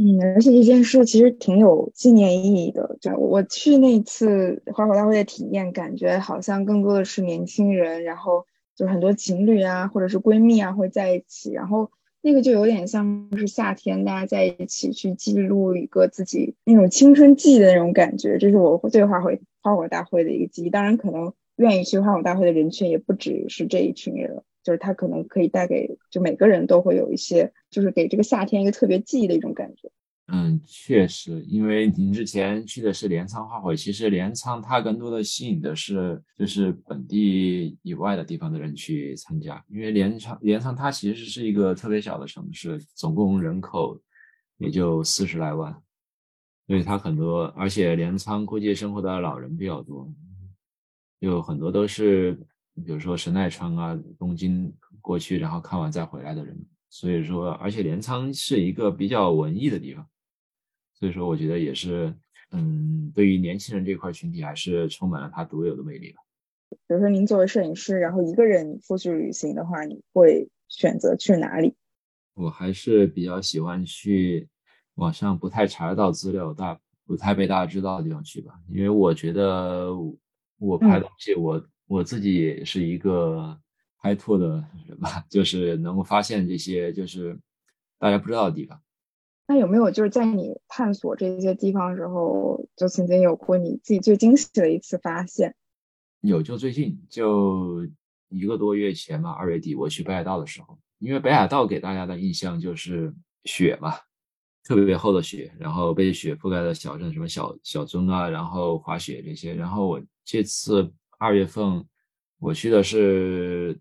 [0.01, 2.97] 嗯，而且这件事其实挺有纪念意义的。
[3.01, 8.45] 就我去那次花火大会的体验，感觉好像更多的是年轻人，然后
[8.77, 11.91] 就是很多情侣啊，或者是闺蜜啊会在一起，然后
[12.21, 18.37] 那个就有点像是夏天大家在一起去记录一个自己那种青春记忆的那种感觉。
[18.37, 19.31] 这是我对花火
[19.61, 20.69] 花火大会的一个记忆。
[20.69, 24.43] 当然，可能愿意去花火大会的人群也不只是这一群人。
[24.63, 29.91] 就是它可能可以带给，就每个人都会有一些，就是给这个夏天一个特别记忆的一种感觉。
[30.31, 43.99] 嗯，确实，因为您之前去的是镰仓花火，其实镰仓它更多的吸引的是就是本地以外的地方的人去参加，因为镰仓镰仓它其实是一个特别小的城市，总共人口
[44.59, 45.75] 也就四十来万，
[46.67, 50.07] 所以它很多，而且镰仓估计生活的老人比较多，
[51.17, 52.37] 有很多都是。
[52.85, 56.57] 比如说神奈川啊、东京过去，然后看完再回来的人，
[56.89, 60.07] 所以说，而且镰仓是一个比较文艺的地方，
[60.93, 62.13] 所以说我觉得也是，
[62.51, 66.21] 嗯，对于年轻人这块群体还是充满了它独有的魅力吧。
[66.69, 71.75] 比如说您作为摄影师，然后一个人出去旅行的话，你会选择去哪里？
[72.35, 74.47] 我还是比较喜欢去
[74.95, 79.91] 网上不太查得到资料、大不太被大家知道的地方去吧，因为我觉得
[80.59, 81.61] 我拍东西我。
[81.89, 83.59] 我自己也是一个
[83.99, 87.35] 开拓的人吧， 就是能够发现这些就是
[87.97, 88.79] 大家不知道的地方。
[89.47, 95.55] 那有没有就是在你探索这些地方的时候，就曾经有过你自己最惊喜的一次发现？
[96.21, 97.87] 有，就最近就
[98.27, 103.11] 一个多月前吧，二月底我去北海道的时候，因为北海道给大家的印象就是
[103.45, 103.95] 雪嘛，
[104.63, 109.55] 特别厚的雪，然后被雪覆盖的小镇，什么小小樽啊，然后滑雪这些。
[109.55, 110.87] 然后我这次。
[111.19, 111.85] 二月份
[112.39, 113.77] 我去的是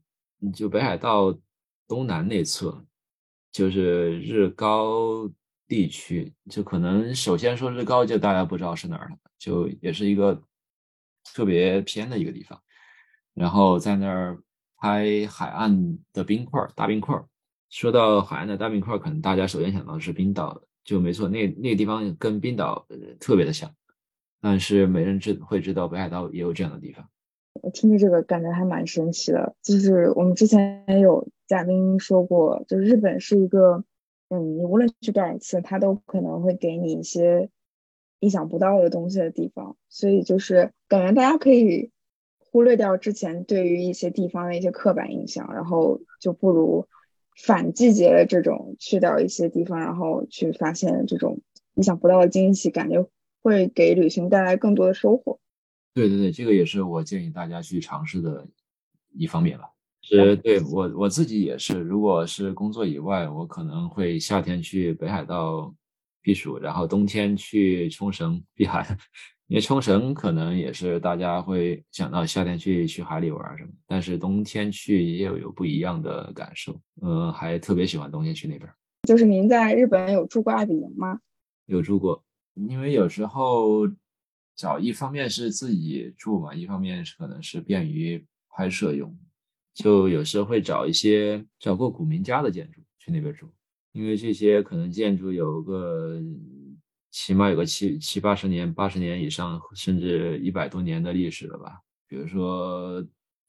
[0.52, 1.32] 就北海道
[1.86, 2.84] 东南那侧，
[3.52, 5.30] 就是日高
[5.68, 6.34] 地区。
[6.50, 10.42] 就可能首先说日高，就大家不知道是哪儿了，就也是一个
[11.32, 12.60] 特别偏的一个地方。
[13.34, 14.42] 然后在那儿
[14.76, 17.16] 拍海岸的冰块大冰块
[17.70, 22.84] 说到海岸的大冰块可能大家首先想到的是冰岛，就没错，那那个地方跟冰岛
[23.20, 23.72] 特别的像。
[24.40, 27.08] 但是没人知会知道北海道也有这样的地方。
[27.62, 33.84] 我听着这个感觉还蛮神奇的，就是我们之前也有嘉宾说过，就是日本是一个，
[34.28, 37.48] 嗯，你无论去多少次，它都可能会给你一些
[38.20, 41.90] 意想不到的东西的地方，所以就是感觉大家可以
[42.38, 46.86] 忽略掉之前对于一些地方的一些刻板印象，然后就不如
[47.36, 51.40] 反季节的这种去掉一些地方，然后去发现这种
[51.74, 53.06] 意想不到的惊喜，感觉
[53.42, 55.38] 会给旅行带来更多的收获。
[55.98, 58.46] 对对对，这个也是我建议大家去尝试的
[59.12, 59.64] 一方面吧。
[60.00, 65.74] 是，对我我自己也是，如果是工作以外，我可能会夏天去北海道
[66.22, 68.86] 避暑，然后冬天去冲绳避寒。
[69.48, 76.80] 因为冲绳可能也是大家会想到夏天去去海里玩什么，但是冬天去也有有不一样的感受。
[77.02, 78.70] 嗯，还特别喜欢冬天去那边。
[79.08, 81.18] 就是您在日本有住过爱比营吗？
[81.66, 82.22] 有住过，
[82.54, 83.88] 因为有时候。
[84.58, 89.16] 找一方面是自己住嘛，一方面是可能是便于拍摄用，
[89.72, 93.48] 就有时候会找一些找过古民家的建筑去那边住，
[93.92, 96.20] 因为这些可能建筑有个
[97.12, 101.80] 起码有个七七八十年、八十年以上，甚至一百多年的历史了吧。
[102.08, 103.06] 比如说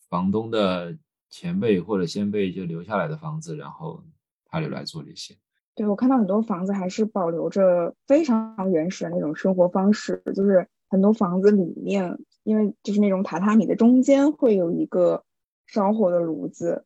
[0.09, 0.95] 房东的
[1.31, 4.05] 前辈或者先辈就留下来的房子，然后
[4.45, 5.35] 他留来做这些。
[5.73, 10.67] 对我看到很多房子还是保留着非常原始的那种生活方式，就是。
[10.89, 15.23] 很多房子里面，因为就是那种榻榻米的中间会有一个
[15.67, 16.85] 烧火的炉子，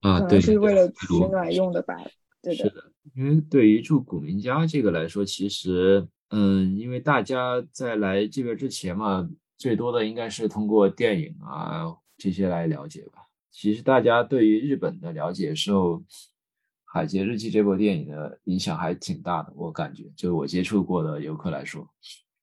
[0.00, 1.96] 啊，可能是为了取暖用的吧。
[2.42, 2.92] 对的，是的。
[3.14, 9.28] 因为对于住古民家这个来说，其实，嗯，因为大家在来这边之前嘛，
[9.58, 13.26] 最多的应该是通过电影啊这些来了解吧。
[13.50, 15.98] 其实大家对于日本的了解，受
[16.84, 19.52] 《海街日记》这部电影的影响还挺大的。
[19.56, 21.86] 我感觉，就我接触过的游客来说。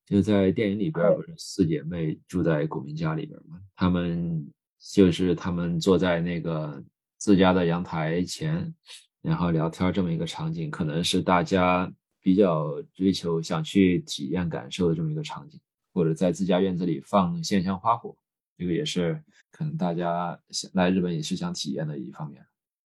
[0.07, 3.59] 就在电影里边，不是四姐妹住在古民家里边吗？
[3.75, 4.49] 她们
[4.79, 6.81] 就是她们坐在那个
[7.17, 8.73] 自家的阳台前，
[9.21, 11.91] 然后聊天这么一个场景，可能是大家
[12.21, 15.59] 比较追求想去体验感受的这么一个场景，
[15.93, 18.15] 或者在自家院子里放线香花火，
[18.57, 20.39] 这个也是可能大家
[20.71, 22.41] 来日本也是想体验的一方面。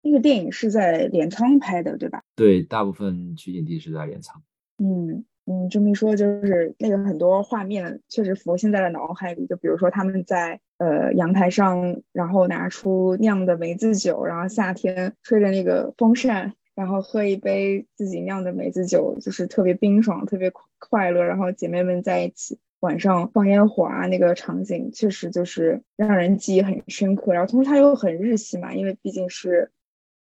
[0.02, 2.24] 那个电影是在镰仓拍的，对吧？
[2.38, 4.42] 对，大部分取景地是在镰仓。
[4.78, 5.26] 嗯。
[5.48, 9.48] 嗯，这么一说，就是那个很多画面确实浮现在了脑海里。
[9.48, 21.24] 就比如说他们在呃阳台上，然后拿出酿的梅子酒，然后夏天吹着那个风扇，然后喝一杯自己酿的梅子酒，就是特别冰爽，特别快乐。
[21.24, 27.34] 然后姐妹们在一起，晚上放烟花那个场景，确实就是让人记忆很深刻。
[27.34, 29.72] 然后同时它又很日系嘛，因为毕竟是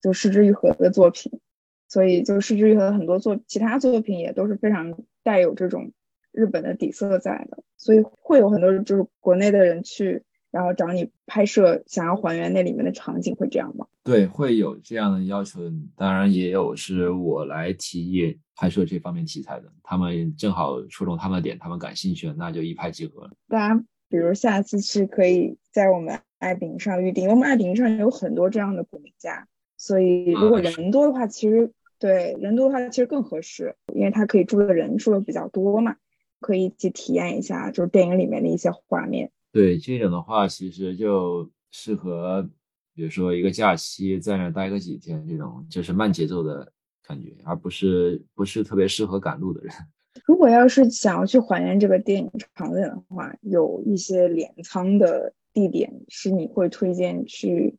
[0.00, 1.40] 就失之愈合的作品，
[1.88, 5.92] 所以就失之愈合的很多作其他作品也都是非常带有这种
[6.32, 10.24] 日本的底色在的，所以会有很多就是国内的人去。
[10.52, 13.86] 然后找你拍摄，想要还原那里面的场景，会这样吗？
[14.02, 15.60] 对，会有这样的要求。
[15.94, 23.30] 当然也有是我来提议拍摄这方面题材的，他们正好戳中他们的点，他们感兴趣，那就一拍即合。
[23.48, 29.46] 大家比如下次是可以在我们爱彼迎上预定，我们爱彼迎上有很多这样的古名家，
[29.76, 31.70] 所以如果人多的话，其实
[32.00, 35.94] 对人多的话其实更合适，因为它可以住的人数比较多嘛，
[36.40, 39.30] 可以一起体验一下就是电影里面的一些画面。
[39.52, 42.48] 对这种的话，其实就适合，
[42.94, 46.72] 比如说一个假期在那待个几天，这种就是慢节奏的
[47.06, 49.72] 感觉，而不是不是特别适合赶路的人。
[50.26, 57.76] 如果要是想要去还原这个电影场景的话，有一些镰仓的地点是你会推荐去，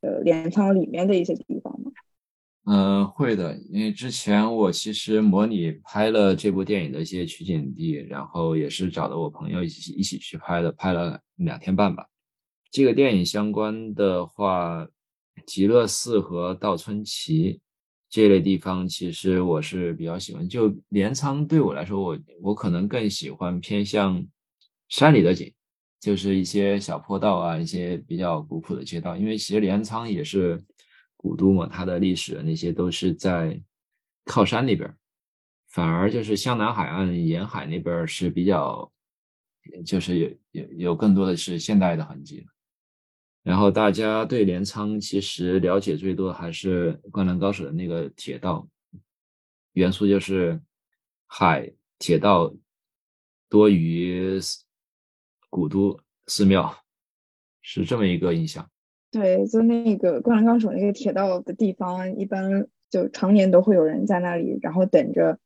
[0.00, 1.85] 呃，镰仓里面的一些地方吗？
[2.68, 12.04] 嗯，会的，因为之前我其实模拟拍了这部电影的一些取景地，然后也是找的我朋友一起一起去拍的，拍了两天半吧。
[12.72, 14.84] 这个电影相关的话，
[15.46, 17.60] 极乐寺和稻村崎
[18.10, 20.48] 这类地方，其实我是比较喜欢。
[20.48, 24.20] 就镰仓对我来说，我我可能更喜欢偏向
[24.88, 25.52] 山里的景，
[26.00, 30.60] 就是一些小坡道啊，一些比较古朴的街道，因为其实镰仓也是。
[31.26, 33.60] 古都嘛，它的历史那些都是在
[34.24, 34.96] 靠山那边，
[35.66, 38.88] 反而就是湘南海岸沿海那边是比较，
[39.84, 42.46] 就是有有有更多的是现代的痕迹。
[43.42, 48.68] 然后大家对镰仓其实了解最多的还是《灌篮高手》的那个铁道
[49.72, 50.60] 元素，就是
[51.26, 51.68] 海
[51.98, 52.54] 铁道
[53.48, 54.38] 多于
[55.50, 56.72] 古都寺庙，
[57.62, 58.70] 是这么一个印象。
[59.18, 65.38] 对，就那个《灌篮高手》那个铁道的地方，一般就常年都会有人在那里，然后等着，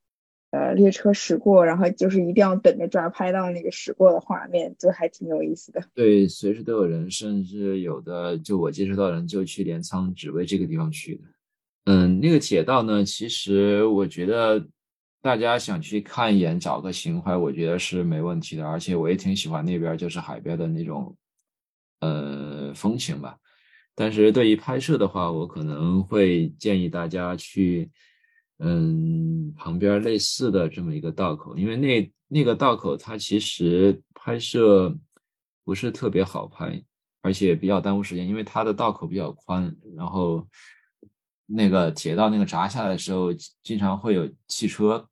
[0.51, 5.81] 呃，列车驶过，然后就是一定要等着抓拍到那个驶过的画面，就还挺有意思的。
[5.95, 11.23] 对，随时都有人，甚至有的就我接触到人就去镰仓只为这个地方去的。
[11.85, 14.67] 嗯，那个铁道呢，其实我觉得
[15.23, 18.67] 大家想去看一眼，找个情怀，我觉得是没问题的。
[18.67, 21.17] 而且我也挺喜欢那边就是海边的那种，
[22.01, 23.37] 呃，风情吧。
[23.95, 27.91] 但是对于拍摄的话，我可能会建议大家去，
[28.59, 34.97] 嗯，旁边类似的这么一个道口，因为那那个道口它其实拍摄
[35.65, 36.83] 不是特别好拍，
[37.21, 40.47] 而且比较耽误时间，因为它的道口比较宽，然后
[41.47, 43.31] 那个铁道那个闸下来的时候，
[43.63, 45.07] 经常会有汽车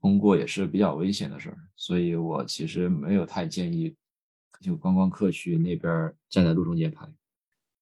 [0.00, 3.94] 通过，也是比较危险的事儿，所以我其实没有太建议
[4.60, 7.06] 就观光客去那边站在路中间拍。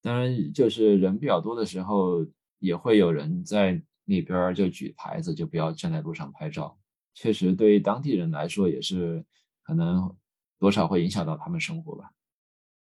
[0.00, 2.24] 当然，就是人比较多的时候，
[2.58, 6.78] 也会有人在那边就举牌子，就不要站在路上拍照。
[7.14, 9.24] 确实，对于当地人来说，也是
[9.64, 10.14] 可能
[10.58, 12.12] 多少会影响到他们生活吧。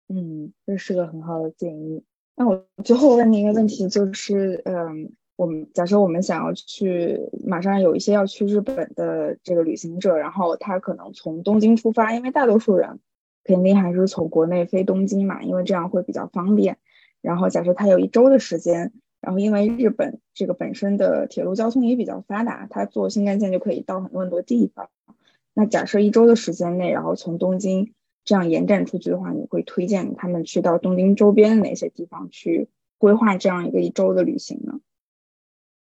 [0.09, 2.04] 嗯，这是个很好的建议。
[2.36, 12.98] 那我最后问您一个问题，就是，嗯，我们假设我们想要去，马上有一些要去日本的这个旅行者，然后他可能从东京出发，因为大多数人
[13.42, 16.78] 肯定还是从国内飞东京嘛，因为这样会比较方便。
[17.27, 24.89] 然后假设他有一周的时间，然后因为日本这个本身的铁路交通也比较发达，他坐新干线就可以到很多很多地方。
[25.53, 34.79] 那假设一周的时间内，然后从东京这样延展出去的话，你会推荐他们去到东京周边的哪些地方去规划这样一个一周的旅行呢？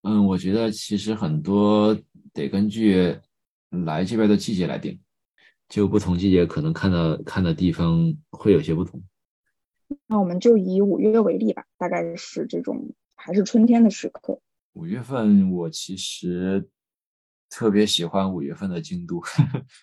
[0.04, 1.98] 嗯，我觉得其实很多
[2.34, 3.18] 得根据
[3.72, 5.00] 来这边的季节来定，
[5.68, 9.02] 就不同季节可能看到看的地方会有些不同。
[10.08, 14.40] 那我们就以五月为例吧，大概是这种还是春天的时刻。
[14.74, 16.70] 五月份我其实
[17.50, 19.22] 特别喜欢五月份的京都，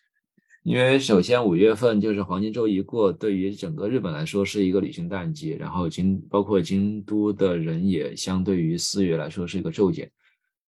[0.64, 10.10] 因为首先五月份就是黄金周一过，对于整个日本来说是一个旅行淡季，然后京包括京都的人也相对于四月来说是一个骤减。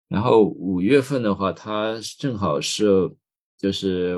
[0.07, 3.09] 然后五月份的话，它正好是
[3.57, 4.15] 就是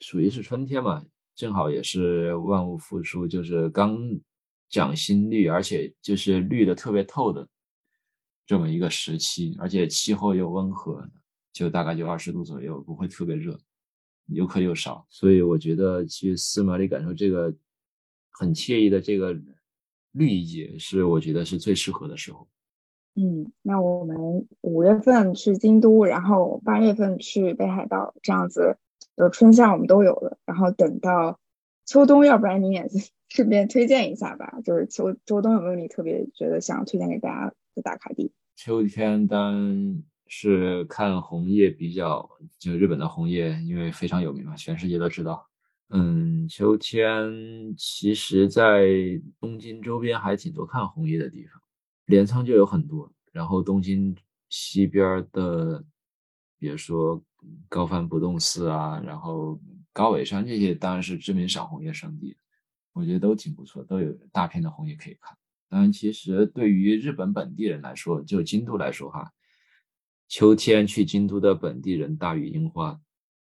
[0.00, 1.04] 属于是春天嘛，
[1.34, 3.98] 正好也是万物复苏，就是刚。
[4.68, 7.46] 讲新绿，而且就是绿的特别透的
[8.46, 11.08] 这么一个时期，而且气候又温和，
[11.52, 13.58] 就大概就二十度左右，不会特别热，
[14.26, 17.54] 游客又少，所以我觉得去司马里感受这个
[18.30, 19.36] 很惬意的这个
[20.12, 22.46] 绿意，是我觉得是最适合的时候。
[23.16, 28.76] 嗯，那我们五月份去京都，然后八月份去北海道，这样子
[29.16, 30.36] 就春夏我们都有了。
[30.44, 31.38] 然后等到
[31.86, 32.88] 秋冬，要不然你也
[33.34, 34.60] 顺便推荐一下吧。
[34.64, 38.30] 就是秋周冬有没有你特别觉得想推荐给大家的打卡地？
[38.54, 42.30] 秋天当然是看红叶比较，
[42.60, 45.44] 就日本的红叶，因为非常有名嘛，全世界都知道。
[45.88, 48.86] 嗯，秋天其实在
[49.40, 51.60] 东京周边还挺多看红叶的地方。
[52.06, 54.14] 镰仓就有很多，然后东京
[54.48, 55.84] 西边的，
[56.56, 57.20] 比如说
[57.68, 59.58] 高帆不动寺啊，然后
[59.92, 62.36] 高尾山这些，当然是知名赏红叶圣地，
[62.94, 65.36] 我觉得都挺不错，都有大片的红叶可以看。
[65.68, 69.32] 当然，其实对于日本本地人来说，就京都来说哈，
[70.28, 73.00] 秋天去京都的本地人大于樱花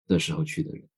[0.06, 0.88] 的时候去的人。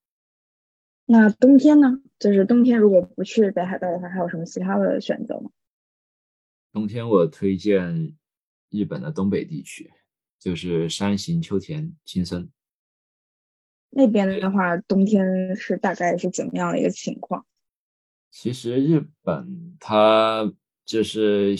[1.06, 2.00] 那冬天呢？
[2.18, 5.50] 就是冬天如果不去北海道的话，还有什么其他的选择吗？
[6.72, 8.16] 冬天我推荐
[8.70, 9.90] 日本的东北地区，
[10.38, 12.48] 就是山形、秋田、青森
[13.90, 17.44] 那边的话，冬天是大概是怎么样的一个情况？
[18.30, 20.52] 其实日本它
[20.84, 21.56] 就是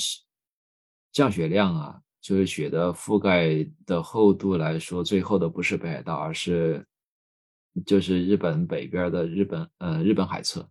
[1.12, 6.86] 降雪量啊，就是雪的覆盖的厚度来说，最厚的不是北海道，而是
[7.84, 10.68] 就是日本北边的日本呃日本海侧，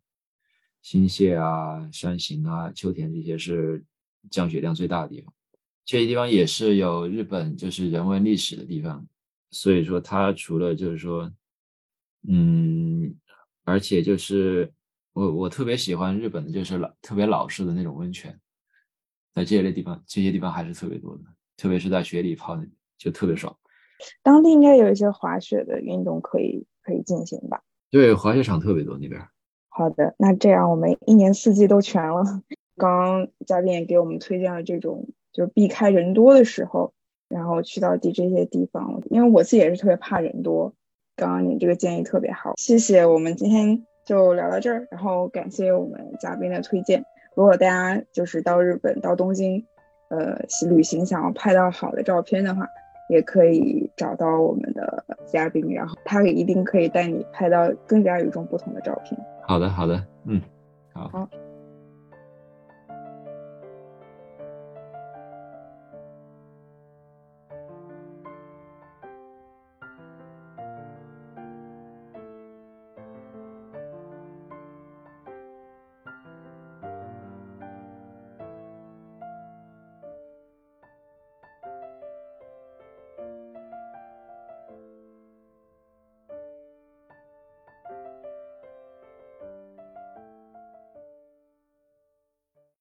[0.81, 3.83] 新泻啊、山形啊、秋田这些是。
[4.29, 5.33] 降雪量最大的地方，
[5.85, 9.07] 这些地方也是有日本就是人文历史的地方，
[9.51, 11.31] 所以说它除了就是说，
[12.27, 13.15] 嗯，
[13.63, 14.69] 而且就是
[15.17, 18.39] 我我特别喜欢日本的就是老特别老式的那种温泉，
[19.33, 21.23] 在这类地方这些地方还是特别多的，
[21.57, 22.55] 特别是在雪里泡
[22.99, 23.57] 就特别爽。
[24.21, 27.63] 当地应该有一些滑雪的运动可以可以进行吧？
[27.89, 29.19] 对，滑雪场特别多那边。
[29.69, 32.43] 好的，那这样我们一年四季都全了。
[32.75, 36.93] 刚刚嘉宾也给我们推荐了这种，就是避开人多的时候，
[37.27, 39.01] 然后去到地这些地方。
[39.09, 40.75] 因为我自己也是特别怕人多。
[41.15, 43.03] 刚刚你这个建议特别好，谢谢。
[43.03, 47.03] 我们今天就聊到这儿，然后感谢我们嘉宾的推荐。
[47.35, 49.65] 如果大家就是到日本到东京，
[50.07, 50.39] 呃，
[50.69, 52.65] 旅行想要拍到好的照片的话，
[53.09, 59.19] 也可以找到我们的嘉宾，然后他一定可以带你拍到更加与众不同的照片。
[59.45, 60.41] 好的，好的，嗯，
[60.93, 61.09] 好。
[61.09, 61.29] 好。